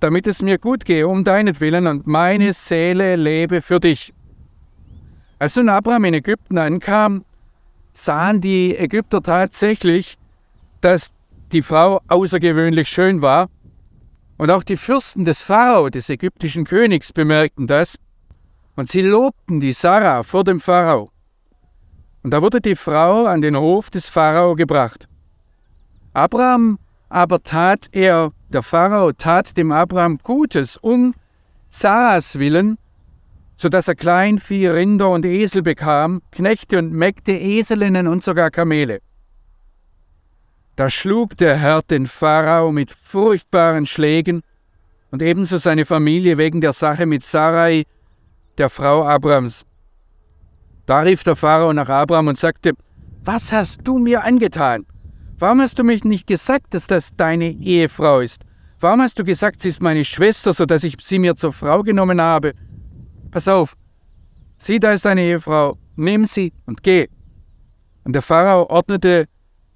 damit 0.00 0.26
es 0.26 0.42
mir 0.42 0.58
gut 0.58 0.84
gehe 0.84 1.06
um 1.06 1.24
deinetwillen 1.24 1.86
und 1.86 2.06
meine 2.06 2.52
Seele 2.52 3.16
lebe 3.16 3.62
für 3.62 3.80
dich. 3.80 4.12
Als 5.38 5.56
nun 5.56 5.68
Abraham 5.68 6.04
in 6.04 6.14
Ägypten 6.14 6.58
ankam, 6.58 7.24
sahen 7.92 8.40
die 8.40 8.76
Ägypter 8.76 9.22
tatsächlich, 9.22 10.18
dass 10.80 11.10
die 11.52 11.62
Frau 11.62 12.00
außergewöhnlich 12.08 12.88
schön 12.88 13.22
war. 13.22 13.48
Und 14.36 14.50
auch 14.50 14.62
die 14.62 14.76
Fürsten 14.76 15.24
des 15.24 15.42
Pharao, 15.42 15.88
des 15.88 16.08
ägyptischen 16.08 16.64
Königs, 16.64 17.12
bemerkten 17.12 17.66
das. 17.66 17.96
Und 18.76 18.90
sie 18.90 19.02
lobten 19.02 19.60
die 19.60 19.72
Sarah 19.72 20.22
vor 20.22 20.44
dem 20.44 20.60
Pharao. 20.60 21.10
Und 22.22 22.32
da 22.32 22.42
wurde 22.42 22.60
die 22.60 22.76
Frau 22.76 23.26
an 23.26 23.40
den 23.40 23.56
Hof 23.56 23.90
des 23.90 24.08
Pharao 24.08 24.54
gebracht. 24.54 25.08
Abraham 26.12 26.78
aber 27.08 27.42
tat 27.42 27.88
er, 27.92 28.32
der 28.50 28.62
Pharao 28.62 29.12
tat 29.12 29.56
dem 29.56 29.72
Abraham 29.72 30.18
Gutes 30.22 30.76
um 30.76 31.14
Sarahs 31.70 32.38
willen, 32.38 32.78
so 33.58 33.68
dass 33.68 33.88
er 33.88 33.96
Kleinvieh, 33.96 34.68
Rinder 34.68 35.10
und 35.10 35.26
Esel 35.26 35.62
bekam, 35.62 36.22
Knechte 36.30 36.78
und 36.78 36.92
Mägde, 36.92 37.38
Eselinnen 37.38 38.06
und 38.06 38.22
sogar 38.22 38.50
Kamele. 38.50 39.00
Da 40.76 40.88
schlug 40.88 41.36
der 41.36 41.56
Herr 41.56 41.82
den 41.82 42.06
Pharao 42.06 42.70
mit 42.70 42.92
furchtbaren 42.92 43.84
Schlägen 43.84 44.42
und 45.10 45.22
ebenso 45.22 45.56
seine 45.56 45.84
Familie 45.84 46.38
wegen 46.38 46.60
der 46.60 46.72
Sache 46.72 47.04
mit 47.04 47.24
Sarai, 47.24 47.84
der 48.58 48.70
Frau 48.70 49.04
Abrams. 49.04 49.66
Da 50.86 51.00
rief 51.00 51.24
der 51.24 51.34
Pharao 51.34 51.72
nach 51.72 51.88
Abraham 51.88 52.28
und 52.28 52.38
sagte, 52.38 52.74
Was 53.24 53.52
hast 53.52 53.80
du 53.82 53.98
mir 53.98 54.22
angetan? 54.22 54.86
Warum 55.36 55.60
hast 55.60 55.80
du 55.80 55.84
mich 55.84 56.04
nicht 56.04 56.28
gesagt, 56.28 56.74
dass 56.74 56.86
das 56.86 57.10
deine 57.16 57.50
Ehefrau 57.50 58.20
ist? 58.20 58.42
Warum 58.78 59.02
hast 59.02 59.18
du 59.18 59.24
gesagt, 59.24 59.60
sie 59.60 59.70
ist 59.70 59.82
meine 59.82 60.04
Schwester, 60.04 60.54
so 60.54 60.64
dass 60.64 60.84
ich 60.84 60.94
sie 61.00 61.18
mir 61.18 61.34
zur 61.34 61.52
Frau 61.52 61.82
genommen 61.82 62.20
habe? 62.20 62.54
Pass 63.30 63.48
auf, 63.48 63.76
sieh, 64.58 64.80
da 64.80 64.92
ist 64.92 65.04
deine 65.04 65.22
Ehefrau, 65.22 65.78
nimm 65.96 66.24
sie 66.24 66.52
und 66.66 66.82
geh. 66.82 67.08
Und 68.04 68.12
der 68.14 68.22
Pharao 68.22 68.68
ordnete 68.70 69.26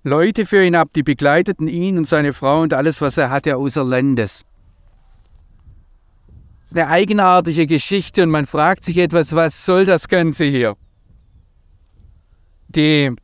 Leute 0.04 0.46
für 0.46 0.64
ihn 0.64 0.74
ab, 0.74 0.88
die 0.94 1.02
begleiteten 1.02 1.68
ihn 1.68 1.98
und 1.98 2.06
seine 2.06 2.32
Frau 2.32 2.62
und 2.62 2.72
alles, 2.72 3.00
was 3.00 3.18
er 3.18 3.30
hatte, 3.30 3.56
außer 3.56 3.84
Landes. 3.84 4.44
Eine 6.72 6.88
eigenartige 6.88 7.66
Geschichte 7.66 8.22
und 8.22 8.30
man 8.30 8.46
fragt 8.46 8.84
sich 8.84 8.96
etwas, 8.96 9.34
was 9.34 9.64
soll 9.64 9.84
das 9.84 10.08
Ganze 10.08 10.46
hier? 10.46 10.76
Die 12.68 13.14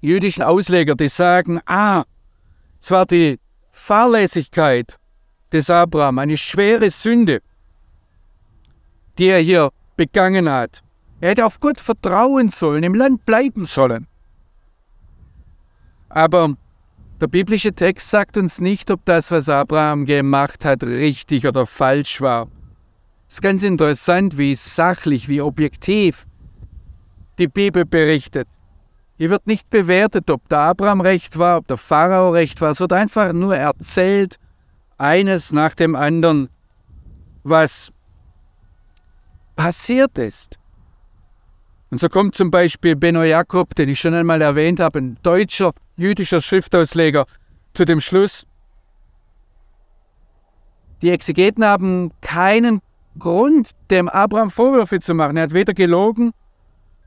jüdischen 0.00 0.42
Ausleger, 0.42 0.96
die 0.96 1.08
sagen, 1.08 1.60
ah, 1.66 2.04
es 2.80 2.90
war 2.90 3.06
die 3.06 3.38
Fahrlässigkeit 3.70 4.98
des 5.52 5.70
Abraham, 5.70 6.18
eine 6.18 6.36
schwere 6.36 6.90
Sünde 6.90 7.40
die 9.18 9.26
er 9.26 9.40
hier 9.40 9.70
begangen 9.96 10.50
hat. 10.50 10.82
Er 11.20 11.30
hätte 11.30 11.46
auf 11.46 11.60
Gott 11.60 11.80
vertrauen 11.80 12.48
sollen, 12.48 12.82
im 12.82 12.94
Land 12.94 13.24
bleiben 13.24 13.64
sollen. 13.64 14.06
Aber 16.08 16.56
der 17.20 17.28
biblische 17.28 17.72
Text 17.72 18.10
sagt 18.10 18.36
uns 18.36 18.60
nicht, 18.60 18.90
ob 18.90 19.04
das, 19.04 19.30
was 19.30 19.48
Abraham 19.48 20.04
gemacht 20.04 20.64
hat, 20.64 20.82
richtig 20.82 21.46
oder 21.46 21.66
falsch 21.66 22.20
war. 22.20 22.48
Es 23.28 23.36
ist 23.36 23.42
ganz 23.42 23.62
interessant, 23.62 24.36
wie 24.36 24.54
sachlich, 24.54 25.28
wie 25.28 25.40
objektiv 25.40 26.26
die 27.38 27.48
Bibel 27.48 27.84
berichtet. 27.84 28.48
Hier 29.16 29.30
wird 29.30 29.46
nicht 29.46 29.70
bewertet, 29.70 30.28
ob 30.30 30.48
der 30.48 30.58
Abraham 30.58 31.00
recht 31.00 31.38
war, 31.38 31.58
ob 31.58 31.68
der 31.68 31.76
Pharao 31.76 32.30
recht 32.30 32.60
war. 32.60 32.72
Es 32.72 32.80
wird 32.80 32.92
einfach 32.92 33.32
nur 33.32 33.56
erzählt, 33.56 34.38
eines 34.98 35.52
nach 35.52 35.74
dem 35.74 35.94
anderen, 35.94 36.48
was 37.44 37.92
passiert 39.56 40.18
ist. 40.18 40.58
Und 41.90 42.00
so 42.00 42.08
kommt 42.08 42.34
zum 42.34 42.50
Beispiel 42.50 42.96
Benno 42.96 43.22
Jakob, 43.22 43.74
den 43.74 43.88
ich 43.88 44.00
schon 44.00 44.14
einmal 44.14 44.40
erwähnt 44.40 44.80
habe, 44.80 44.98
ein 44.98 45.18
deutscher 45.22 45.72
jüdischer 45.96 46.40
Schriftausleger, 46.40 47.26
zu 47.74 47.84
dem 47.84 48.00
Schluss, 48.00 48.46
die 51.02 51.10
Exegeten 51.10 51.64
haben 51.64 52.12
keinen 52.20 52.80
Grund, 53.18 53.72
dem 53.90 54.08
Abraham 54.08 54.50
Vorwürfe 54.50 55.00
zu 55.00 55.14
machen. 55.14 55.36
Er 55.36 55.44
hat 55.44 55.52
weder 55.52 55.74
gelogen, 55.74 56.32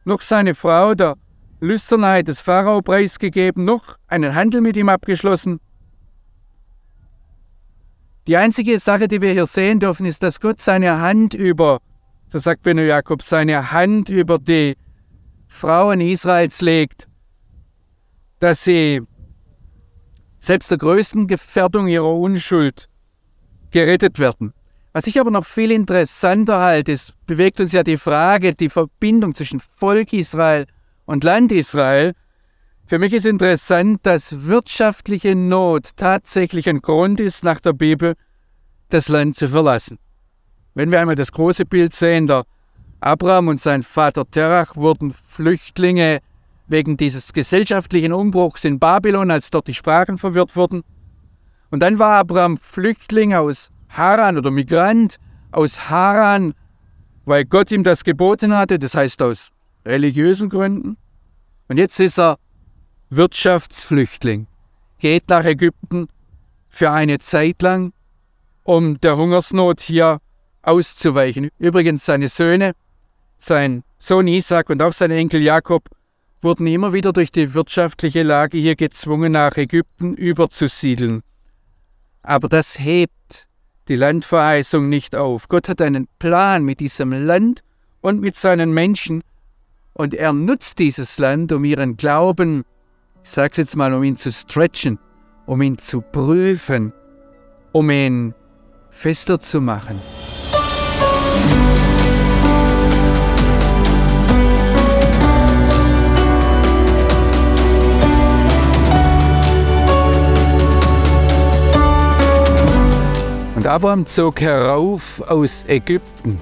noch 0.04 0.22
seine 0.22 0.54
Frau 0.54 0.94
der 0.96 1.16
Lüsternheit 1.62 2.28
des 2.28 2.42
Pharao 2.42 2.82
preisgegeben, 2.82 3.64
noch 3.64 3.96
einen 4.08 4.36
Handel 4.36 4.62
mit 4.62 4.76
ihm 4.76 4.90
abgeschlossen. 4.90 5.60
Die 8.28 8.36
einzige 8.36 8.78
Sache, 8.80 9.08
die 9.08 9.22
wir 9.22 9.32
hier 9.32 9.46
sehen 9.46 9.80
dürfen, 9.80 10.06
ist, 10.06 10.22
dass 10.24 10.42
Gott 10.42 10.62
seine 10.62 11.00
Hand 11.00 11.34
über 11.34 11.80
so 12.36 12.40
sagt 12.40 12.64
Benno 12.64 12.82
Jakob, 12.82 13.22
seine 13.22 13.72
Hand 13.72 14.10
über 14.10 14.40
die 14.40 14.76
Frauen 15.48 16.02
Israels 16.02 16.60
legt, 16.60 17.08
dass 18.42 18.66
sie 18.66 19.02
selbst 20.40 20.70
der 20.70 20.78
größten 20.78 21.28
Gefährdung 21.28 21.88
ihrer 21.88 22.14
Unschuld 22.14 22.90
gerettet 23.72 24.20
werden. 24.20 24.54
Was 24.92 25.08
ich 25.08 25.18
aber 25.18 25.32
noch 25.32 25.46
viel 25.46 25.72
interessanter 25.72 26.60
halte, 26.60 26.92
es 26.92 27.14
bewegt 27.26 27.62
uns 27.62 27.72
ja 27.72 27.84
die 27.84 27.96
Frage, 27.96 28.54
die 28.54 28.68
Verbindung 28.68 29.34
zwischen 29.34 29.62
Volk 29.62 30.12
Israel 30.12 30.66
und 31.06 31.24
Land 31.24 31.54
Israel, 31.54 32.16
Für 32.86 33.00
mich 33.00 33.14
ist 33.14 33.26
interessant, 33.26 34.06
dass 34.06 34.44
wirtschaftliche 34.44 35.36
Not 35.36 35.92
tatsächlich 35.96 36.68
ein 36.68 36.82
Grund 36.82 37.22
ist, 37.22 37.46
nach 37.46 37.62
der 37.62 37.72
Bibel 37.72 38.16
das 38.90 39.08
Land 39.08 39.38
zu 39.38 39.48
verlassen. 39.48 40.00
Wenn 40.76 40.92
wir 40.92 41.00
einmal 41.00 41.16
das 41.16 41.32
große 41.32 41.66
Bild 41.66 41.94
sehen, 41.94 42.28
der 42.28 42.46
Abraham 43.00 43.48
und 43.48 43.62
sein 43.62 43.82
Vater 43.82 44.30
Terach 44.30 44.76
wurden 44.76 45.12
Flüchtlinge 45.12 46.20
wegen 46.68 46.98
dieses 46.98 47.32
gesellschaftlichen 47.32 48.12
Umbruchs 48.12 48.66
in 48.66 48.78
Babylon, 48.78 49.32
als 49.32 49.50
dort 49.50 49.68
die 49.68 49.74
Sprachen 49.74 50.18
verwirrt 50.18 50.56
wurden. 50.58 50.84
Und 51.72 51.80
dann 51.80 51.98
war 51.98 52.18
Abraham 52.20 52.58
Flüchtling 52.58 53.34
aus 53.34 53.72
Haran 53.88 54.38
oder 54.38 54.52
Migrant 54.52 55.16
aus 55.52 55.90
Haran, 55.90 56.54
weil 57.24 57.46
Gott 57.46 57.72
ihm 57.72 57.84
das 57.84 58.04
geboten 58.04 58.54
hatte, 58.56 58.78
das 58.78 58.96
heißt 58.96 59.22
aus 59.22 59.52
religiösen 59.86 60.50
Gründen. 60.50 60.98
Und 61.70 61.78
jetzt 61.78 62.00
ist 62.02 62.20
er 62.20 62.38
Wirtschaftsflüchtling, 63.10 64.48
geht 65.00 65.30
nach 65.30 65.46
Ägypten 65.46 66.08
für 66.68 66.92
eine 66.92 67.20
Zeit 67.20 67.62
lang, 67.62 67.94
um 68.64 69.00
der 69.00 69.16
Hungersnot 69.16 69.80
hier 69.80 70.20
auszuweichen. 70.66 71.50
Übrigens 71.60 72.06
seine 72.06 72.28
Söhne, 72.28 72.74
sein 73.38 73.84
Sohn 73.98 74.28
Isaac 74.28 74.70
und 74.70 74.82
auch 74.82 74.94
sein 74.94 75.12
Enkel 75.12 75.42
Jakob 75.42 75.90
wurden 76.42 76.68
immer 76.68 76.94
wieder 76.94 77.12
durch 77.12 77.32
die 77.32 77.54
wirtschaftliche 77.54 78.24
Lage 78.24 78.58
hier 78.58 78.76
gezwungen, 78.76 79.32
nach 79.32 79.58
Ägypten 79.58 80.14
überzusiedeln. 80.14 81.22
Aber 82.22 82.48
das 82.48 82.80
hebt 82.80 83.48
die 83.88 83.96
Landverheißung 83.96 84.90
nicht 84.90 85.16
auf. 85.16 85.48
Gott 85.48 85.70
hat 85.70 85.82
einen 85.82 86.08
Plan 86.20 86.64
mit 86.64 86.80
diesem 86.80 87.14
Land 87.14 87.62
und 88.02 88.22
mit 88.22 88.36
seinen 88.36 88.74
Menschen 88.74 89.24
und 89.94 90.14
er 90.14 90.34
nutzt 90.34 90.80
dieses 90.80 91.18
Land, 91.20 91.52
um 91.52 91.64
ihren 91.64 91.98
Glauben, 91.98 92.66
ich 93.24 93.32
sage 93.32 93.52
es 93.52 93.58
jetzt 93.58 93.76
mal, 93.76 93.94
um 93.94 94.04
ihn 94.04 94.18
zu 94.18 94.32
stretchen, 94.32 95.00
um 95.46 95.62
ihn 95.62 95.78
zu 95.78 96.02
prüfen, 96.02 96.94
um 97.72 97.90
ihn 97.90 98.36
fester 98.92 99.40
zu 99.40 99.62
machen. 99.62 100.02
Abraham 113.76 114.06
zog 114.06 114.40
herauf 114.40 115.20
aus 115.28 115.66
Ägypten. 115.68 116.40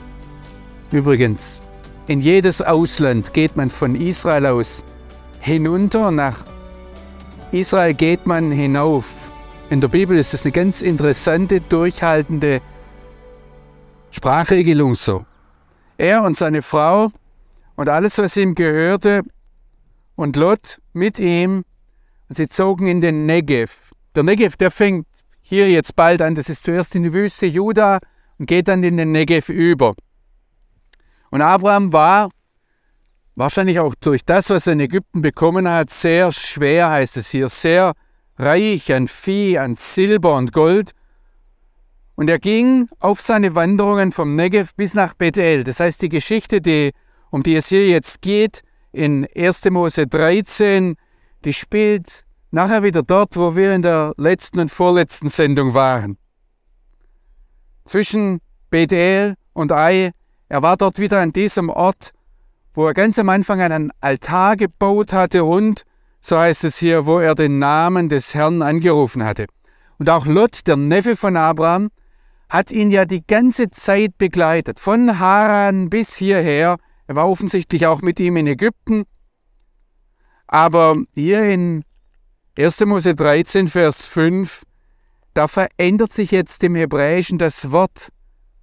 Übrigens, 0.92 1.62
in 2.06 2.22
jedes 2.22 2.62
Ausland 2.62 3.34
geht 3.34 3.56
man 3.56 3.72
von 3.72 3.96
Israel 3.96 4.46
aus 4.46 4.86
hinunter, 5.40 6.12
nach 6.12 6.46
Israel 7.52 7.96
geht 7.96 8.28
man 8.28 8.52
hinauf. 8.52 9.32
In 9.72 9.82
der 9.82 9.88
Bibel 9.88 10.16
ist 10.16 10.36
es 10.36 10.46
eine 10.46 10.52
ganz 10.52 10.84
interessante, 10.84 11.60
durchhaltende 11.60 12.62
Sprachregelung 14.12 14.94
so. 14.94 15.26
Er 15.98 16.22
und 16.22 16.38
seine 16.38 16.62
Frau 16.62 17.12
und 17.76 17.90
alles, 17.90 18.20
was 18.20 18.38
ihm 18.38 18.54
gehörte, 18.54 19.24
und 20.16 20.36
Lot 20.36 20.80
mit 20.94 21.18
ihm, 21.18 21.66
und 22.30 22.36
sie 22.36 22.48
zogen 22.48 22.86
in 22.86 23.02
den 23.02 23.26
Negev. 23.26 23.92
Der 24.14 24.22
Negev, 24.22 24.56
der 24.56 24.70
fängt 24.70 25.08
hier 25.54 25.70
jetzt 25.70 25.96
bald 25.96 26.22
an. 26.22 26.36
Das 26.36 26.50
ist 26.50 26.66
zuerst 26.66 26.96
in 26.96 27.04
die 27.04 27.14
Wüste 27.14 27.46
Juda 27.46 28.00
und 28.40 28.48
geht 28.48 28.68
dann 28.68 28.84
in 28.84 28.98
den 28.98 29.12
Negev 29.12 29.52
über. 29.52 29.94
Und 31.30 31.42
Abraham 31.42 31.94
war 31.94 32.30
wahrscheinlich 33.36 33.80
auch 33.80 33.94
durch 33.96 34.26
das, 34.26 34.50
was 34.50 34.68
er 34.68 34.74
in 34.74 34.80
Ägypten 34.80 35.22
bekommen 35.22 35.70
hat, 35.70 35.90
sehr 35.90 36.32
schwer, 36.32 36.90
heißt 36.90 37.18
es 37.18 37.30
hier, 37.30 37.50
sehr 37.50 37.94
reich 38.38 38.92
an 38.92 39.08
Vieh, 39.08 39.58
an 39.60 39.76
Silber 39.76 40.36
und 40.38 40.54
Gold. 40.54 40.92
Und 42.16 42.30
er 42.30 42.40
ging 42.40 42.88
auf 43.00 43.22
seine 43.22 43.54
Wanderungen 43.56 44.12
vom 44.12 44.34
Negev 44.34 44.74
bis 44.76 44.94
nach 44.94 45.14
Bethel. 45.14 45.64
Das 45.64 45.80
heißt, 45.80 46.02
die 46.02 46.10
Geschichte, 46.10 46.62
die, 46.62 46.94
um 47.30 47.44
die 47.44 47.56
es 47.56 47.68
hier 47.68 47.88
jetzt 47.88 48.22
geht, 48.22 48.62
in 48.92 49.28
1. 49.36 49.66
Mose 49.72 50.08
13, 50.08 50.96
die 51.46 51.54
spielt 51.54 52.23
nachher 52.54 52.84
wieder 52.84 53.02
dort, 53.02 53.36
wo 53.36 53.56
wir 53.56 53.74
in 53.74 53.82
der 53.82 54.14
letzten 54.16 54.60
und 54.60 54.70
vorletzten 54.70 55.28
Sendung 55.28 55.74
waren. 55.74 56.18
Zwischen 57.86 58.40
Bethel 58.70 59.36
und 59.54 59.72
Ai, 59.72 60.12
er 60.50 60.62
war 60.62 60.78
dort 60.78 61.00
wieder 61.00 61.20
an 61.20 61.34
diesem 61.34 61.70
Ort, 61.70 62.12
wo 62.76 62.86
er 62.86 62.94
ganz 62.94 63.18
am 63.18 63.30
Anfang 63.30 63.60
einen 63.60 63.92
Altar 64.02 64.56
gebaut 64.56 65.14
hatte 65.14 65.44
und, 65.44 65.84
so 66.22 66.38
heißt 66.38 66.64
es 66.64 66.78
hier, 66.78 67.08
wo 67.08 67.20
er 67.20 67.34
den 67.34 67.58
Namen 67.58 68.08
des 68.08 68.36
Herrn 68.36 68.62
angerufen 68.62 69.24
hatte. 69.26 69.48
Und 69.98 70.10
auch 70.10 70.28
Lot, 70.28 70.68
der 70.68 70.78
Neffe 70.78 71.16
von 71.16 71.36
Abraham, 71.36 71.90
hat 72.50 72.72
ihn 72.72 72.92
ja 72.92 73.06
die 73.06 73.26
ganze 73.26 73.72
Zeit 73.72 74.20
begleitet, 74.20 74.80
von 74.80 75.20
Haran 75.20 75.90
bis 75.90 76.16
hierher. 76.16 76.78
Er 77.08 77.16
war 77.16 77.28
offensichtlich 77.28 77.88
auch 77.88 78.04
mit 78.04 78.20
ihm 78.20 78.38
in 78.38 78.46
Ägypten. 78.46 79.06
Aber 80.46 80.98
hier 81.16 81.44
in 81.46 81.84
1. 82.56 82.86
Mose 82.86 83.16
13, 83.16 83.68
Vers 83.68 84.06
5, 84.06 84.62
da 85.34 85.48
verändert 85.48 86.14
sich 86.14 86.30
jetzt 86.30 86.64
im 86.64 86.76
Hebräischen 86.76 87.40
das 87.40 87.72
Wort 87.72 88.10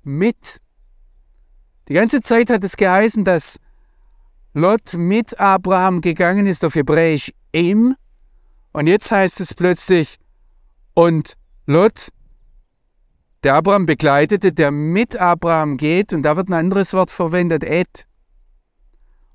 mit. 0.04 0.60
Die 1.88 1.94
ganze 1.94 2.20
Zeit 2.20 2.50
hat 2.50 2.62
es 2.62 2.76
geheißen, 2.76 3.24
dass 3.24 3.58
Lot 4.54 4.94
mit 4.94 5.40
Abraham 5.40 6.02
gegangen 6.02 6.46
ist 6.46 6.64
auf 6.64 6.76
Hebräisch 6.76 7.32
im. 7.50 7.96
Und 8.72 8.86
jetzt 8.86 9.10
heißt 9.10 9.40
es 9.40 9.54
plötzlich, 9.54 10.18
und 10.94 11.34
Lot, 11.66 12.10
der 13.42 13.56
Abraham 13.56 13.86
begleitete, 13.86 14.52
der 14.52 14.70
mit 14.70 15.16
Abraham 15.16 15.76
geht, 15.76 16.12
und 16.12 16.22
da 16.22 16.36
wird 16.36 16.48
ein 16.48 16.54
anderes 16.54 16.92
Wort 16.92 17.10
verwendet, 17.10 17.64
et. 17.64 18.06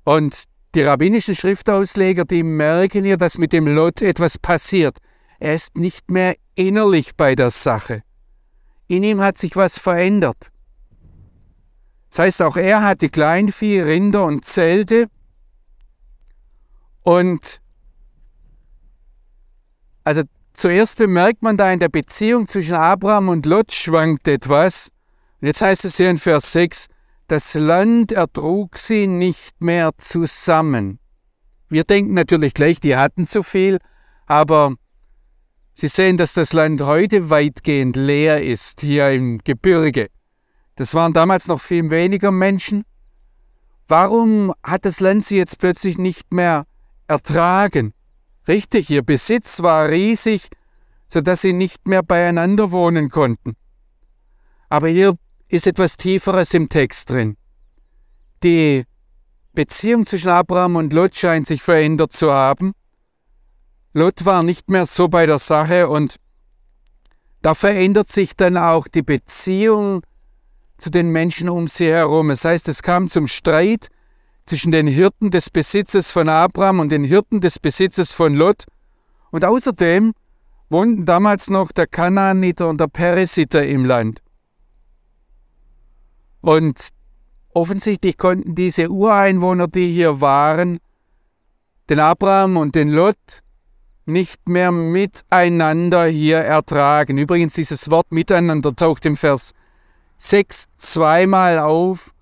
Und 0.04 0.44
die 0.76 0.82
rabbinischen 0.82 1.34
Schriftausleger, 1.34 2.26
die 2.26 2.42
merken 2.42 3.04
hier, 3.04 3.16
dass 3.16 3.38
mit 3.38 3.54
dem 3.54 3.66
Lot 3.66 4.02
etwas 4.02 4.38
passiert. 4.38 4.98
Er 5.38 5.54
ist 5.54 5.74
nicht 5.76 6.10
mehr 6.10 6.36
innerlich 6.54 7.16
bei 7.16 7.34
der 7.34 7.50
Sache. 7.50 8.02
In 8.86 9.02
ihm 9.02 9.22
hat 9.22 9.38
sich 9.38 9.56
was 9.56 9.78
verändert. 9.78 10.52
Das 12.10 12.18
heißt, 12.20 12.42
auch 12.42 12.56
er 12.56 12.82
hatte 12.82 13.08
Kleinvieh, 13.08 13.80
Rinder 13.80 14.24
und 14.24 14.44
Zelte. 14.44 15.08
Und 17.02 17.60
also 20.04 20.22
zuerst 20.52 20.98
bemerkt 20.98 21.42
man 21.42 21.56
da 21.56 21.72
in 21.72 21.80
der 21.80 21.88
Beziehung 21.88 22.46
zwischen 22.46 22.74
Abraham 22.74 23.30
und 23.30 23.46
Lot 23.46 23.72
schwankt 23.72 24.28
etwas. 24.28 24.90
Und 25.40 25.46
jetzt 25.48 25.62
heißt 25.62 25.86
es 25.86 25.96
hier 25.96 26.10
in 26.10 26.18
Vers 26.18 26.52
6, 26.52 26.86
das 27.26 27.54
Land 27.54 28.12
ertrug 28.12 28.78
sie 28.78 29.06
nicht 29.06 29.60
mehr 29.60 29.92
zusammen. 29.98 30.98
Wir 31.68 31.84
denken 31.84 32.14
natürlich 32.14 32.54
gleich, 32.54 32.80
die 32.80 32.96
hatten 32.96 33.26
zu 33.26 33.42
viel, 33.42 33.78
aber 34.26 34.76
Sie 35.78 35.88
sehen, 35.88 36.16
dass 36.16 36.32
das 36.32 36.54
Land 36.54 36.80
heute 36.80 37.28
weitgehend 37.28 37.96
leer 37.96 38.42
ist, 38.42 38.80
hier 38.80 39.10
im 39.10 39.40
Gebirge. 39.44 40.08
Das 40.74 40.94
waren 40.94 41.12
damals 41.12 41.48
noch 41.48 41.60
viel 41.60 41.90
weniger 41.90 42.30
Menschen. 42.30 42.84
Warum 43.86 44.54
hat 44.62 44.86
das 44.86 45.00
Land 45.00 45.26
sie 45.26 45.36
jetzt 45.36 45.58
plötzlich 45.58 45.98
nicht 45.98 46.32
mehr 46.32 46.64
ertragen? 47.08 47.92
Richtig, 48.48 48.88
ihr 48.88 49.02
Besitz 49.02 49.62
war 49.62 49.90
riesig, 49.90 50.48
sodass 51.08 51.42
sie 51.42 51.52
nicht 51.52 51.86
mehr 51.86 52.02
beieinander 52.02 52.70
wohnen 52.70 53.10
konnten. 53.10 53.54
Aber 54.70 54.88
hier 54.88 55.18
ist 55.48 55.66
etwas 55.66 55.96
Tieferes 55.96 56.54
im 56.54 56.68
Text 56.68 57.10
drin. 57.10 57.36
Die 58.42 58.84
Beziehung 59.52 60.04
zwischen 60.06 60.28
Abraham 60.28 60.76
und 60.76 60.92
Lot 60.92 61.14
scheint 61.14 61.46
sich 61.46 61.62
verändert 61.62 62.12
zu 62.12 62.30
haben. 62.30 62.72
Lot 63.92 64.24
war 64.24 64.42
nicht 64.42 64.68
mehr 64.68 64.86
so 64.86 65.08
bei 65.08 65.24
der 65.24 65.38
Sache 65.38 65.88
und 65.88 66.16
da 67.42 67.54
verändert 67.54 68.10
sich 68.10 68.36
dann 68.36 68.56
auch 68.56 68.88
die 68.88 69.02
Beziehung 69.02 70.02
zu 70.78 70.90
den 70.90 71.10
Menschen 71.10 71.48
um 71.48 71.68
sie 71.68 71.88
herum. 71.88 72.28
Das 72.28 72.44
heißt, 72.44 72.68
es 72.68 72.82
kam 72.82 73.08
zum 73.08 73.26
Streit 73.26 73.88
zwischen 74.44 74.72
den 74.72 74.86
Hirten 74.86 75.30
des 75.30 75.50
Besitzes 75.50 76.10
von 76.10 76.28
Abraham 76.28 76.80
und 76.80 76.92
den 76.92 77.04
Hirten 77.04 77.40
des 77.40 77.58
Besitzes 77.58 78.12
von 78.12 78.34
Lot. 78.34 78.64
Und 79.30 79.44
außerdem 79.44 80.12
wohnten 80.68 81.04
damals 81.04 81.48
noch 81.48 81.72
der 81.72 81.86
Kanaaniter 81.86 82.68
und 82.68 82.80
der 82.80 82.88
Peresiter 82.88 83.66
im 83.66 83.84
Land. 83.84 84.22
Und 86.46 86.90
offensichtlich 87.54 88.18
konnten 88.18 88.54
diese 88.54 88.88
Ureinwohner, 88.88 89.66
die 89.66 89.88
hier 89.88 90.20
waren, 90.20 90.78
den 91.90 91.98
Abraham 91.98 92.56
und 92.56 92.76
den 92.76 92.90
Lot 92.90 93.42
nicht 94.04 94.48
mehr 94.48 94.70
miteinander 94.70 96.06
hier 96.06 96.38
ertragen. 96.38 97.18
Übrigens, 97.18 97.54
dieses 97.54 97.90
Wort 97.90 98.12
miteinander 98.12 98.76
taucht 98.76 99.06
im 99.06 99.16
Vers 99.16 99.54
6 100.18 100.66
zweimal 100.76 101.58
auf 101.58 102.14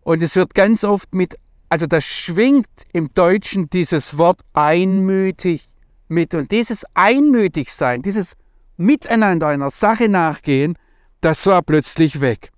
und 0.00 0.22
es 0.22 0.34
wird 0.34 0.54
ganz 0.54 0.82
oft 0.82 1.14
mit 1.14 1.36
also 1.68 1.86
das 1.86 2.04
schwingt 2.04 2.86
im 2.94 3.08
Deutschen 3.12 3.68
dieses 3.68 4.16
Wort 4.16 4.40
einmütig 4.54 5.62
mit. 6.08 6.32
Und 6.32 6.52
dieses 6.52 6.86
Einmütigsein, 6.94 8.00
dieses 8.00 8.34
Miteinander 8.78 9.48
einer 9.48 9.70
Sache 9.70 10.08
nachgehen, 10.08 10.78
das 11.20 11.44
war 11.44 11.60
plötzlich 11.60 12.22
weg. 12.22 12.50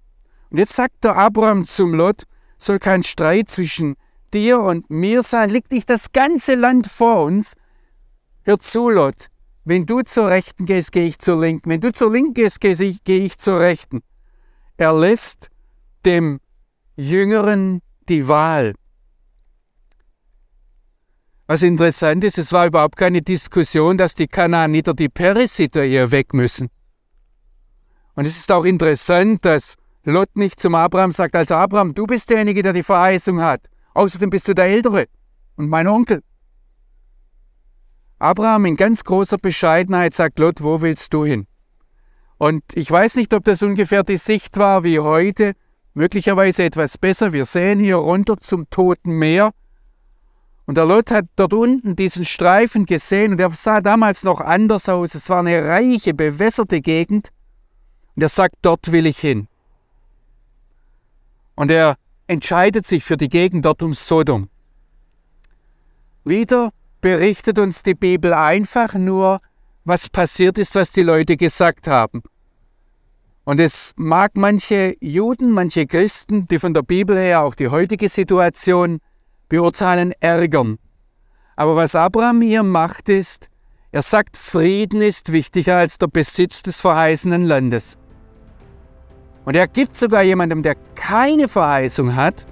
Und 0.51 0.59
jetzt 0.59 0.75
sagt 0.75 1.05
der 1.05 1.17
Abraham 1.17 1.65
zum 1.65 1.95
Lot, 1.95 2.25
soll 2.59 2.79
kein 2.79 3.03
Streit 3.03 3.51
zwischen 3.51 3.97
dir 4.33 4.61
und 4.61 4.91
mir 4.91 5.23
sein, 5.23 5.51
liegt 5.51 5.73
nicht 5.73 5.89
das 5.89 6.13
ganze 6.13 6.55
Land 6.55 6.87
vor 6.87 7.25
uns. 7.25 7.55
Hör 8.43 8.59
zu, 8.59 8.91
Lot, 8.91 9.29
wenn 9.65 9.87
du 9.87 10.03
zur 10.03 10.29
Rechten 10.29 10.67
gehst, 10.67 10.93
gehe 10.93 11.07
ich 11.07 11.19
zur 11.19 11.41
Linken. 11.41 11.71
Wenn 11.71 11.81
du 11.81 11.93
zur 11.93 12.13
Linken 12.13 12.35
gehst, 12.35 12.61
gehe 12.61 12.75
ich, 12.75 13.39
zur 13.39 13.61
Rechten. 13.61 14.03
Er 14.77 14.93
lässt 14.93 15.49
dem 16.05 16.41
Jüngeren 16.97 17.83
die 18.09 18.27
Wahl. 18.27 18.75
Was 21.47 21.63
interessant 21.63 22.25
ist, 22.25 22.39
es 22.39 22.53
war 22.53 22.67
überhaupt 22.67 22.97
keine 22.97 23.23
Diskussion, 23.23 23.99
dass 23.99 24.15
die 24.15 24.29
Kanaaniter 24.29 24.95
die 24.95 25.09
Peresiter 25.09 25.83
hier 25.83 26.11
weg 26.11 26.33
müssen. 26.33 26.69
Und 28.15 28.27
es 28.27 28.37
ist 28.37 28.53
auch 28.53 28.65
interessant, 28.65 29.45
dass 29.45 29.77
Lot 30.05 30.37
nicht 30.37 30.61
zum 30.61 30.75
Abraham 30.75 31.13
sagt, 31.13 31.37
also 31.37 31.55
Abraham, 31.55 31.95
du 31.95 32.07
bist 32.07 32.31
derjenige, 32.31 32.63
der 32.63 32.73
die 32.73 32.83
Verheißung 32.83 33.41
hat. 33.41 33.69
Außerdem 33.95 34.31
bist 34.31 34.49
du 34.49 34.55
der 34.55 34.67
Ältere 34.67 35.07
und 35.57 35.69
mein 35.69 35.87
Onkel. 35.89 36.23
Abraham 38.19 38.67
in 38.67 38.77
ganz 38.77 39.05
großer 39.05 39.39
Bescheidenheit 39.39 40.15
sagt 40.15 40.39
Lot, 40.39 40.63
wo 40.63 40.81
willst 40.81 41.13
du 41.13 41.25
hin? 41.25 41.47
Und 42.39 42.63
ich 42.75 42.91
weiß 42.91 43.17
nicht, 43.17 43.35
ob 43.35 43.45
das 43.45 43.63
ungefähr 43.63 44.03
die 44.03 44.17
Sicht 44.17 44.57
war 44.57 44.85
wie 44.85 45.01
heute, 45.01 45.55
möglicherweise 45.95 46.65
etwas 46.65 46.97
besser. 46.97 47.33
Wir 47.33 47.45
sehen 47.45 47.81
hier 47.81 47.97
runter 47.97 48.39
zum 48.39 48.69
Toten 48.71 49.13
Meer 49.13 49.53
und 50.71 50.77
der 50.77 50.87
Lot 50.87 51.11
hat 51.11 51.25
dort 51.35 51.53
unten 51.53 51.97
diesen 51.97 52.25
Streifen 52.25 52.87
gesehen 52.87 53.33
und 53.33 53.41
er 53.41 53.51
sah 53.51 53.81
damals 53.81 54.23
noch 54.23 54.41
anders 54.41 54.89
aus. 54.89 55.17
Es 55.17 55.29
war 55.29 55.41
eine 55.41 55.67
reiche, 55.67 56.15
bewässerte 56.15 56.81
Gegend. 56.81 57.31
Und 58.15 58.23
er 58.23 58.29
sagt, 58.29 58.55
dort 58.63 58.93
will 58.93 59.07
ich 59.07 59.19
hin. 59.19 59.49
Und 61.61 61.71
er 61.71 61.97
entscheidet 62.27 62.87
sich 62.87 63.05
für 63.05 63.19
die 63.19 63.29
Gegend 63.29 63.67
dort 63.67 63.83
um 63.83 63.93
Sodom. 63.93 64.49
Wieder 66.25 66.71
berichtet 67.03 67.59
uns 67.59 67.83
die 67.83 67.93
Bibel 67.93 68.33
einfach 68.33 68.95
nur, 68.95 69.43
was 69.85 70.09
passiert 70.09 70.57
ist, 70.57 70.75
was 70.75 70.91
die 70.91 71.03
Leute 71.03 71.37
gesagt 71.37 71.87
haben. 71.87 72.23
Und 73.45 73.61
es 73.61 73.93
mag 73.97 74.31
manche 74.37 74.97
Juden, 75.01 75.51
manche 75.51 75.87
Christen, 75.87 76.49
die 76.49 76.59
von 76.59 76.73
der 76.73 76.81
Bibel 76.81 77.19
her 77.19 77.43
auch 77.43 77.55
die 77.55 77.69
heutige 77.69 78.09
Situation 78.09 79.03
beurteilen, 79.51 80.13
ärgern. 80.19 80.79
Aber 81.57 81.77
was 81.77 81.95
Abraham 81.95 82.41
hier 82.41 82.63
macht, 82.63 83.11
ist, 83.11 83.51
er 83.93 84.01
sagt, 84.01 84.39
Frieden 84.39 85.03
ist 85.03 85.31
wichtiger 85.31 85.77
als 85.77 85.99
der 85.99 86.07
Besitz 86.07 86.63
des 86.63 86.81
verheißenen 86.81 87.45
Landes. 87.45 87.99
Und 89.51 89.57
er 89.57 89.67
gibt 89.67 89.97
sogar 89.97 90.23
jemandem, 90.23 90.63
der 90.63 90.77
keine 90.95 91.49
Verheißung 91.49 92.15
hat, 92.15 92.47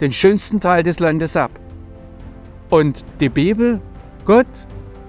den 0.00 0.10
schönsten 0.10 0.58
Teil 0.58 0.82
des 0.82 0.98
Landes 0.98 1.36
ab. 1.36 1.52
Und 2.68 3.04
die 3.20 3.28
Bibel, 3.28 3.80
Gott, 4.24 4.48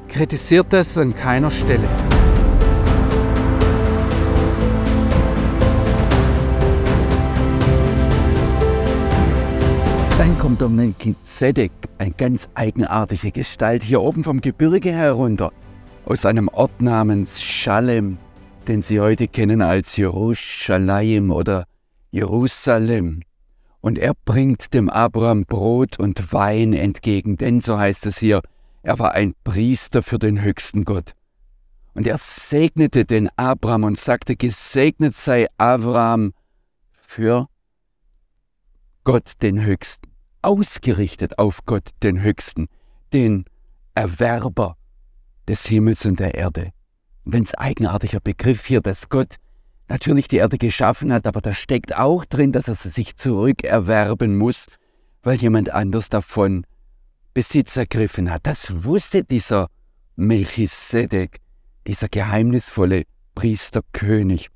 kritisiert 0.10 0.68
das 0.70 1.00
an 1.00 1.16
keiner 1.16 1.50
Stelle. 1.50 1.88
Dann 10.20 10.38
kommt 10.38 10.62
der 10.62 10.70
Melchizedek, 10.70 11.72
eine 11.98 12.12
ganz 12.12 12.48
eigenartige 12.54 13.32
Gestalt, 13.32 13.82
hier 13.82 14.02
oben 14.02 14.24
vom 14.24 14.40
Gebirge 14.40 14.92
herunter, 14.92 15.52
aus 16.06 16.28
einem 16.28 16.48
Ort 16.50 16.80
namens 16.80 17.42
Schalem, 17.42 18.20
den 18.68 18.82
Sie 18.82 19.00
heute 19.00 19.28
kennen 19.28 19.62
als 19.62 19.96
Jerusalem 19.98 21.32
oder 21.32 21.66
Jerusalem. 22.12 23.22
Und 23.82 23.98
er 23.98 24.14
bringt 24.26 24.74
dem 24.74 24.90
Abraham 24.90 25.46
Brot 25.46 25.98
und 26.00 26.32
Wein 26.34 26.74
entgegen, 26.74 27.38
denn, 27.38 27.62
so 27.62 27.78
heißt 27.78 28.06
es 28.06 28.20
hier, 28.20 28.42
er 28.84 29.00
war 29.00 29.14
ein 29.14 29.34
Priester 29.44 30.04
für 30.04 30.20
den 30.20 30.42
höchsten 30.42 30.86
Gott. 30.86 31.14
Und 31.94 32.08
er 32.08 32.18
segnete 32.18 33.06
den 33.06 33.30
Abraham 33.36 33.84
und 33.84 34.00
sagte, 34.00 34.36
gesegnet 34.36 35.16
sei 35.16 35.48
Abraham 35.58 36.34
für 36.92 37.48
Gott 39.04 39.34
den 39.42 39.64
Höchsten 39.66 40.12
ausgerichtet 40.42 41.40
auf 41.40 41.66
Gott, 41.66 41.90
den 42.04 42.22
Höchsten, 42.22 42.68
den 43.14 43.46
Erwerber 43.94 44.78
des 45.48 45.66
Himmels 45.66 46.06
und 46.06 46.20
der 46.20 46.36
Erde. 46.36 46.72
Ganz 47.32 47.54
eigenartiger 47.58 48.20
Begriff 48.20 48.66
hier, 48.66 48.82
dass 48.82 49.10
Gott 49.10 49.38
natürlich 49.88 50.28
die 50.28 50.38
Erde 50.38 50.58
geschaffen 50.58 51.12
hat, 51.14 51.26
aber 51.26 51.42
da 51.42 51.54
steckt 51.54 51.96
auch 51.96 52.26
drin, 52.26 52.52
dass 52.52 52.68
er 52.68 52.76
sie 52.76 52.90
sich 52.90 53.16
zurückerwerben 53.16 54.38
muss, 54.38 54.68
weil 55.24 55.38
jemand 55.38 55.72
anders 55.72 56.10
davon 56.10 56.66
Besitz 57.34 57.78
ergriffen 57.78 58.32
hat. 58.32 58.46
Das 58.46 58.84
wusste 58.84 59.24
dieser 59.24 59.68
Melchisedek, 60.18 61.40
dieser 61.88 62.10
geheimnisvolle 62.10 63.04
Priesterkönig. 63.36 64.50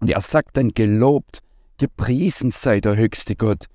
Und 0.00 0.10
er 0.10 0.20
sagt 0.20 0.56
dann, 0.56 0.70
gelobt, 0.70 1.40
gepriesen 1.78 2.50
sei 2.50 2.80
der 2.80 2.96
höchste 2.96 3.36
Gott, 3.36 3.66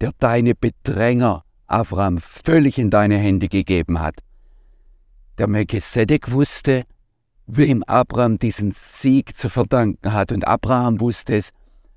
der 0.00 0.12
deine 0.18 0.54
Bedränger, 0.54 1.44
Abraham, 1.66 2.18
völlig 2.18 2.78
in 2.78 2.90
deine 2.90 3.16
Hände 3.16 3.48
gegeben 3.48 4.00
hat. 4.00 4.20
Der 5.38 5.48
Melchisedek 5.48 6.30
wusste, 6.30 6.84
wem 7.46 7.82
Abraham 7.84 8.38
diesen 8.38 8.72
Sieg 8.72 9.36
zu 9.36 9.48
verdanken 9.48 10.12
hat, 10.12 10.32
und 10.32 10.46
Abraham 10.46 11.00
wusste 11.00 11.36
es. 11.36 11.50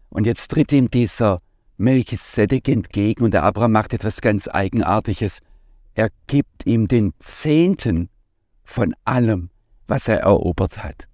Und 0.10 0.26
jetzt 0.26 0.52
tritt 0.52 0.72
ihm 0.72 0.90
dieser 0.90 1.40
Melchisedek 1.78 2.68
entgegen, 2.68 3.24
und 3.24 3.34
der 3.34 3.44
Abraham 3.44 3.72
macht 3.72 3.94
etwas 3.94 4.22
ganz 4.22 4.48
Eigenartiges. 4.48 5.40
Er 5.96 6.10
gibt 6.28 6.66
ihm 6.66 6.88
den 6.88 7.14
Zehnten 7.20 8.10
von 8.64 8.94
allem, 9.06 9.50
was 9.88 10.08
er 10.08 10.20
erobert 10.20 10.84
hat. 10.84 11.08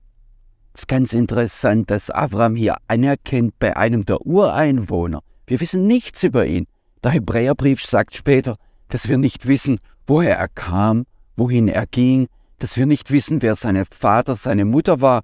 Es 0.74 0.82
ist 0.82 0.88
ganz 0.88 1.14
interessant, 1.14 1.92
dass 1.92 2.10
Abraham 2.10 2.56
hier 2.56 2.78
anerkennt 2.88 3.60
bei 3.60 3.78
einem 3.78 4.06
der 4.06 4.26
Ureinwohner. 4.26 5.20
Wir 5.46 5.60
wissen 5.60 5.86
nichts 5.86 6.24
über 6.24 6.48
ihn. 6.48 6.66
Der 7.04 7.12
Hebräerbrief 7.12 7.84
sagt 7.84 8.16
später, 8.16 8.56
dass 8.90 9.08
wir 9.08 9.18
nicht 9.18 9.46
wissen, 9.46 9.80
woher 10.08 10.38
er 10.38 10.48
kam, 10.48 11.06
wohin 11.36 11.68
er 11.68 11.86
ging, 11.86 12.28
dass 12.64 12.78
wir 12.78 12.86
nicht 12.86 13.12
wissen, 13.12 13.42
wer 13.42 13.58
sein 13.58 13.84
Vater, 13.86 14.38
seine 14.38 14.64
Mutter 14.64 15.02
war. 15.02 15.22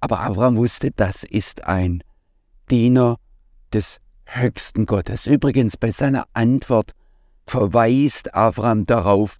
Aber 0.00 0.20
Abraham 0.20 0.56
wusste, 0.56 0.90
das 0.90 1.22
ist 1.22 1.64
ein 1.64 2.02
Diener 2.70 3.18
des 3.70 4.00
höchsten 4.24 4.86
Gottes. 4.86 5.26
Übrigens, 5.26 5.76
bei 5.76 5.90
seiner 5.90 6.24
Antwort 6.32 6.92
verweist 7.46 8.34
Abraham 8.34 8.84
darauf, 8.84 9.36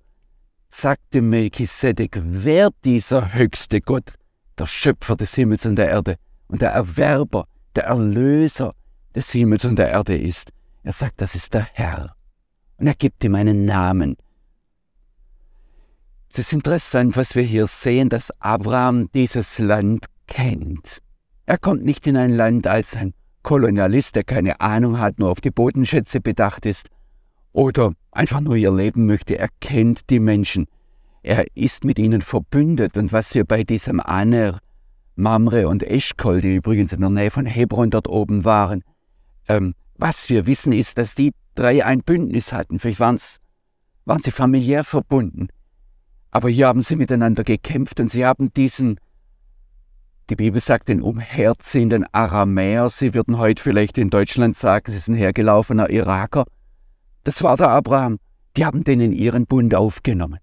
sagte 0.68 1.22
Melchisedek, 1.22 2.20
wer 2.22 2.68
dieser 2.84 3.32
höchste 3.32 3.80
Gott, 3.80 4.12
der 4.58 4.66
Schöpfer 4.66 5.16
des 5.16 5.34
Himmels 5.34 5.64
und 5.64 5.76
der 5.76 5.88
Erde 5.88 6.16
und 6.48 6.60
der 6.60 6.72
Erwerber, 6.72 7.46
der 7.74 7.84
Erlöser 7.84 8.74
des 9.14 9.32
Himmels 9.32 9.64
und 9.64 9.78
der 9.78 9.88
Erde 9.88 10.18
ist. 10.18 10.50
Er 10.82 10.92
sagt, 10.92 11.22
das 11.22 11.34
ist 11.34 11.54
der 11.54 11.66
Herr. 11.72 12.16
Und 12.76 12.86
er 12.86 12.94
gibt 12.94 13.24
ihm 13.24 13.34
einen 13.34 13.64
Namen. 13.64 14.18
Es 16.30 16.38
ist 16.38 16.52
interessant, 16.52 17.16
was 17.16 17.34
wir 17.34 17.42
hier 17.42 17.66
sehen, 17.66 18.08
dass 18.08 18.30
Abraham 18.40 19.08
dieses 19.12 19.58
Land 19.58 20.06
kennt. 20.26 21.00
Er 21.46 21.58
kommt 21.58 21.84
nicht 21.84 22.06
in 22.06 22.16
ein 22.16 22.34
Land 22.34 22.66
als 22.66 22.96
ein 22.96 23.14
Kolonialist, 23.42 24.16
der 24.16 24.24
keine 24.24 24.60
Ahnung 24.60 24.98
hat, 24.98 25.18
nur 25.18 25.30
auf 25.30 25.40
die 25.40 25.50
Bodenschätze 25.50 26.20
bedacht 26.20 26.66
ist 26.66 26.88
oder 27.52 27.92
einfach 28.10 28.40
nur 28.40 28.56
ihr 28.56 28.72
Leben 28.72 29.06
möchte. 29.06 29.38
Er 29.38 29.48
kennt 29.60 30.10
die 30.10 30.18
Menschen. 30.18 30.66
Er 31.22 31.46
ist 31.54 31.84
mit 31.84 31.98
ihnen 31.98 32.20
verbündet. 32.20 32.96
Und 32.96 33.12
was 33.12 33.34
wir 33.34 33.44
bei 33.44 33.62
diesem 33.62 34.00
Aner, 34.00 34.58
Mamre 35.16 35.68
und 35.68 35.82
Eschkol, 35.82 36.40
die 36.40 36.56
übrigens 36.56 36.92
in 36.92 37.00
der 37.00 37.10
Nähe 37.10 37.30
von 37.30 37.46
Hebron 37.46 37.90
dort 37.90 38.08
oben 38.08 38.44
waren, 38.44 38.82
ähm, 39.48 39.74
was 39.96 40.28
wir 40.28 40.46
wissen, 40.46 40.72
ist, 40.72 40.98
dass 40.98 41.14
die 41.14 41.32
drei 41.54 41.84
ein 41.84 42.00
Bündnis 42.00 42.52
hatten. 42.52 42.78
Vielleicht 42.78 43.00
waren's, 43.00 43.38
waren 44.04 44.22
sie 44.22 44.32
familiär 44.32 44.82
verbunden. 44.82 45.48
Aber 46.34 46.48
hier 46.48 46.66
haben 46.66 46.82
sie 46.82 46.96
miteinander 46.96 47.44
gekämpft 47.44 48.00
und 48.00 48.10
sie 48.10 48.26
haben 48.26 48.52
diesen, 48.52 48.98
die 50.28 50.34
Bibel 50.34 50.60
sagt, 50.60 50.88
den 50.88 51.00
umherziehenden 51.00 52.06
Aramäer, 52.10 52.90
sie 52.90 53.14
würden 53.14 53.38
heute 53.38 53.62
vielleicht 53.62 53.98
in 53.98 54.10
Deutschland 54.10 54.56
sagen, 54.56 54.90
sie 54.90 55.12
ein 55.12 55.14
hergelaufener 55.14 55.90
Iraker. 55.90 56.44
Das 57.22 57.44
war 57.44 57.56
der 57.56 57.68
Abraham. 57.68 58.18
Die 58.56 58.66
haben 58.66 58.82
den 58.82 59.00
in 59.00 59.12
ihren 59.12 59.46
Bund 59.46 59.76
aufgenommen. 59.76 60.40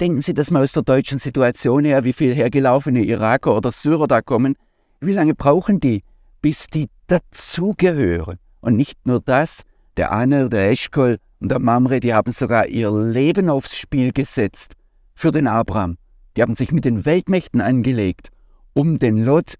Denken 0.00 0.22
Sie 0.22 0.32
das 0.32 0.50
mal 0.50 0.62
aus 0.62 0.72
der 0.72 0.82
deutschen 0.82 1.18
Situation 1.18 1.84
her, 1.84 2.04
wie 2.04 2.14
viele 2.14 2.32
hergelaufene 2.32 3.02
Iraker 3.02 3.54
oder 3.54 3.70
Syrer 3.70 4.06
da 4.06 4.22
kommen. 4.22 4.54
Wie 5.00 5.12
lange 5.12 5.34
brauchen 5.34 5.78
die, 5.78 6.04
bis 6.40 6.68
die 6.68 6.88
dazugehören. 7.06 8.38
Und 8.60 8.76
nicht 8.76 9.06
nur 9.06 9.20
das, 9.20 9.64
der 9.98 10.12
Aner, 10.12 10.48
der 10.48 10.70
Eschkol 10.70 11.18
und 11.40 11.50
der 11.50 11.58
Mamre, 11.58 12.00
die 12.00 12.14
haben 12.14 12.32
sogar 12.32 12.66
ihr 12.68 12.90
Leben 12.90 13.50
aufs 13.50 13.76
Spiel 13.76 14.12
gesetzt 14.12 14.74
für 15.14 15.32
den 15.32 15.46
Abraham. 15.46 15.98
Die 16.36 16.42
haben 16.42 16.54
sich 16.54 16.70
mit 16.70 16.84
den 16.84 17.04
Weltmächten 17.04 17.60
angelegt, 17.60 18.28
um 18.74 18.98
den 18.98 19.24
Lot 19.24 19.56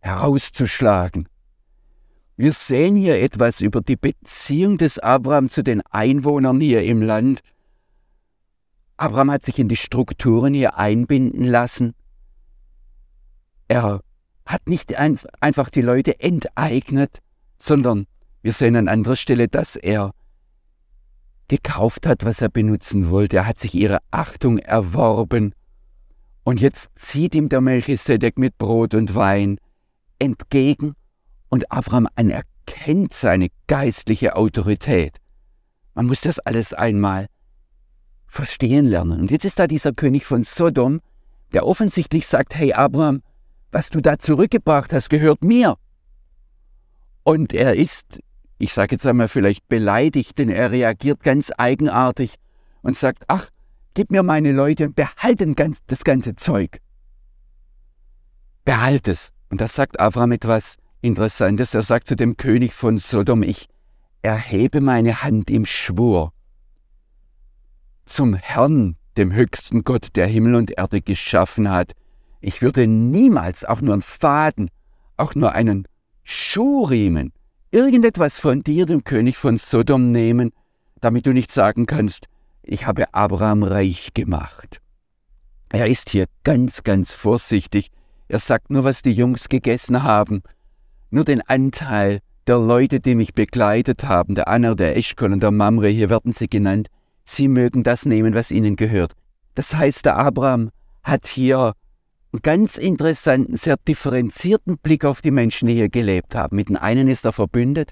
herauszuschlagen. 0.00 1.28
Wir 2.36 2.52
sehen 2.52 2.96
hier 2.96 3.20
etwas 3.20 3.60
über 3.60 3.82
die 3.82 3.96
Beziehung 3.96 4.78
des 4.78 4.98
Abraham 4.98 5.50
zu 5.50 5.62
den 5.62 5.82
Einwohnern 5.90 6.58
hier 6.60 6.82
im 6.82 7.02
Land. 7.02 7.40
Abraham 8.96 9.30
hat 9.30 9.44
sich 9.44 9.58
in 9.58 9.68
die 9.68 9.76
Strukturen 9.76 10.54
hier 10.54 10.78
einbinden 10.78 11.44
lassen. 11.44 11.92
Er 13.68 14.00
hat 14.46 14.68
nicht 14.68 14.96
einfach 14.96 15.68
die 15.68 15.82
Leute 15.82 16.18
enteignet, 16.18 17.18
sondern 17.58 18.06
wir 18.42 18.52
sehen 18.52 18.76
an 18.76 18.88
anderer 18.88 19.16
Stelle, 19.16 19.48
dass 19.48 19.76
er 19.76 20.12
gekauft 21.48 22.06
hat, 22.06 22.24
was 22.24 22.40
er 22.40 22.48
benutzen 22.48 23.10
wollte. 23.10 23.36
Er 23.36 23.46
hat 23.46 23.60
sich 23.60 23.74
ihre 23.74 23.98
Achtung 24.10 24.58
erworben. 24.58 25.54
Und 26.44 26.60
jetzt 26.60 26.90
zieht 26.96 27.34
ihm 27.34 27.48
der 27.48 27.60
Melchisedek 27.60 28.38
mit 28.38 28.58
Brot 28.58 28.94
und 28.94 29.14
Wein 29.14 29.58
entgegen 30.18 30.94
und 31.48 31.70
Abraham 31.70 32.08
anerkennt 32.16 33.14
seine 33.14 33.48
geistliche 33.66 34.34
Autorität. 34.34 35.18
Man 35.94 36.06
muss 36.06 36.22
das 36.22 36.38
alles 36.38 36.72
einmal 36.72 37.26
verstehen 38.26 38.86
lernen. 38.86 39.20
Und 39.20 39.30
jetzt 39.30 39.44
ist 39.44 39.58
da 39.58 39.66
dieser 39.66 39.92
König 39.92 40.24
von 40.24 40.42
Sodom, 40.42 41.00
der 41.52 41.66
offensichtlich 41.66 42.26
sagt, 42.26 42.54
hey 42.54 42.72
Abraham, 42.72 43.22
was 43.70 43.90
du 43.90 44.00
da 44.00 44.18
zurückgebracht 44.18 44.92
hast, 44.92 45.10
gehört 45.10 45.44
mir. 45.44 45.76
Und 47.24 47.52
er 47.52 47.76
ist, 47.76 48.20
ich 48.62 48.72
sage 48.72 48.94
jetzt 48.94 49.06
einmal 49.08 49.26
vielleicht 49.26 49.68
beleidigt, 49.68 50.38
denn 50.38 50.48
er 50.48 50.70
reagiert 50.70 51.24
ganz 51.24 51.50
eigenartig 51.58 52.36
und 52.82 52.96
sagt, 52.96 53.24
ach, 53.26 53.48
gib 53.92 54.12
mir 54.12 54.22
meine 54.22 54.52
Leute 54.52 54.86
und 54.86 54.94
behalte 54.94 55.52
das 55.88 56.04
ganze 56.04 56.36
Zeug. 56.36 56.78
Behalt 58.64 59.08
es. 59.08 59.32
Und 59.50 59.60
da 59.60 59.66
sagt 59.66 59.98
Abraham 59.98 60.30
etwas 60.30 60.76
Interessantes. 61.00 61.74
Er 61.74 61.82
sagt 61.82 62.06
zu 62.06 62.14
dem 62.14 62.36
König 62.36 62.72
von 62.72 62.98
Sodom, 62.98 63.42
ich 63.42 63.66
erhebe 64.22 64.80
meine 64.80 65.24
Hand 65.24 65.50
im 65.50 65.66
Schwur 65.66 66.32
zum 68.06 68.34
Herrn, 68.34 68.94
dem 69.16 69.32
höchsten 69.32 69.82
Gott, 69.82 70.14
der 70.14 70.28
Himmel 70.28 70.54
und 70.54 70.70
Erde 70.70 71.00
geschaffen 71.00 71.68
hat. 71.68 71.94
Ich 72.40 72.62
würde 72.62 72.86
niemals 72.86 73.64
auch 73.64 73.80
nur 73.80 73.94
einen 73.94 74.02
Faden, 74.02 74.70
auch 75.16 75.34
nur 75.34 75.50
einen 75.50 75.88
Schuhriemen, 76.22 77.32
irgendetwas 77.72 78.38
von 78.38 78.62
dir, 78.62 78.86
dem 78.86 79.02
König 79.02 79.36
von 79.36 79.58
Sodom, 79.58 80.08
nehmen, 80.08 80.52
damit 81.00 81.26
du 81.26 81.32
nicht 81.32 81.50
sagen 81.50 81.86
kannst, 81.86 82.26
ich 82.62 82.86
habe 82.86 83.12
Abraham 83.12 83.64
reich 83.64 84.14
gemacht. 84.14 84.80
Er 85.70 85.88
ist 85.88 86.10
hier 86.10 86.26
ganz, 86.44 86.84
ganz 86.84 87.12
vorsichtig. 87.14 87.90
Er 88.28 88.38
sagt 88.38 88.70
nur, 88.70 88.84
was 88.84 89.02
die 89.02 89.12
Jungs 89.12 89.48
gegessen 89.48 90.02
haben. 90.02 90.42
Nur 91.10 91.24
den 91.24 91.40
Anteil 91.40 92.20
der 92.46 92.58
Leute, 92.58 93.00
die 93.00 93.14
mich 93.14 93.34
begleitet 93.34 94.04
haben, 94.04 94.34
der 94.34 94.48
Anna, 94.48 94.74
der 94.74 94.96
Eschkol 94.96 95.32
und 95.32 95.42
der 95.42 95.50
Mamre, 95.50 95.88
hier 95.88 96.10
werden 96.10 96.32
sie 96.32 96.48
genannt, 96.48 96.88
sie 97.24 97.48
mögen 97.48 97.82
das 97.82 98.04
nehmen, 98.04 98.34
was 98.34 98.50
ihnen 98.50 98.76
gehört. 98.76 99.12
Das 99.54 99.74
heißt, 99.74 100.04
der 100.04 100.16
Abraham 100.16 100.70
hat 101.02 101.26
hier 101.26 101.72
ganz 102.40 102.78
interessanten, 102.78 103.56
sehr 103.56 103.76
differenzierten 103.76 104.78
Blick 104.78 105.04
auf 105.04 105.20
die 105.20 105.30
Menschen, 105.30 105.68
die 105.68 105.74
hier 105.74 105.90
gelebt 105.90 106.34
haben. 106.34 106.56
Mit 106.56 106.68
den 106.68 106.76
einen 106.76 107.08
ist 107.08 107.24
er 107.24 107.32
verbündet, 107.32 107.90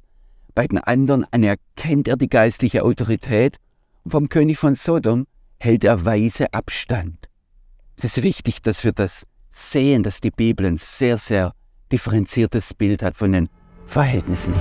bei 0.55 0.67
den 0.67 0.79
anderen 0.79 1.27
anerkennt 1.31 2.09
er 2.09 2.17
die 2.17 2.29
geistliche 2.29 2.83
Autorität 2.83 3.59
und 4.05 4.11
vom 4.13 4.29
König 4.29 4.59
von 4.59 4.75
Sodom 4.75 5.27
hält 5.59 5.85
er 5.85 6.05
weise 6.05 6.53
Abstand. 6.55 7.29
Es 7.97 8.05
ist 8.05 8.23
wichtig, 8.23 8.63
dass 8.63 8.83
wir 8.83 8.93
das 8.93 9.27
sehen, 9.51 10.03
dass 10.03 10.21
die 10.21 10.31
Bibel 10.31 10.65
ein 10.65 10.79
sehr, 10.79 11.19
sehr 11.19 11.53
differenziertes 11.93 12.73
Bild 12.73 13.03
hat 13.03 13.15
von 13.17 13.33
den 13.33 13.49
Verhältnissen. 13.87 14.55